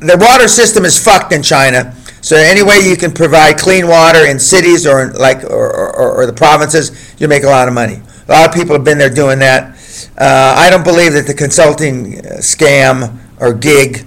the 0.00 0.16
water 0.20 0.48
system 0.48 0.84
is 0.84 1.02
fucked 1.02 1.32
in 1.32 1.42
China. 1.42 1.94
So 2.20 2.36
any 2.36 2.62
way 2.62 2.78
you 2.78 2.96
can 2.96 3.12
provide 3.12 3.58
clean 3.58 3.88
water 3.88 4.26
in 4.26 4.38
cities 4.38 4.86
or 4.86 5.02
in 5.02 5.12
like 5.14 5.42
or, 5.44 5.92
or, 5.92 6.22
or 6.22 6.26
the 6.26 6.32
provinces, 6.32 7.14
you 7.18 7.26
make 7.26 7.42
a 7.42 7.48
lot 7.48 7.66
of 7.66 7.74
money. 7.74 8.00
A 8.28 8.32
lot 8.32 8.48
of 8.48 8.54
people 8.54 8.76
have 8.76 8.84
been 8.84 8.98
there 8.98 9.10
doing 9.10 9.40
that. 9.40 9.76
Uh, 10.16 10.54
I 10.56 10.70
don't 10.70 10.84
believe 10.84 11.14
that 11.14 11.26
the 11.26 11.34
consulting 11.34 12.18
uh, 12.18 12.38
scam 12.38 13.18
or 13.40 13.52
gig 13.52 14.06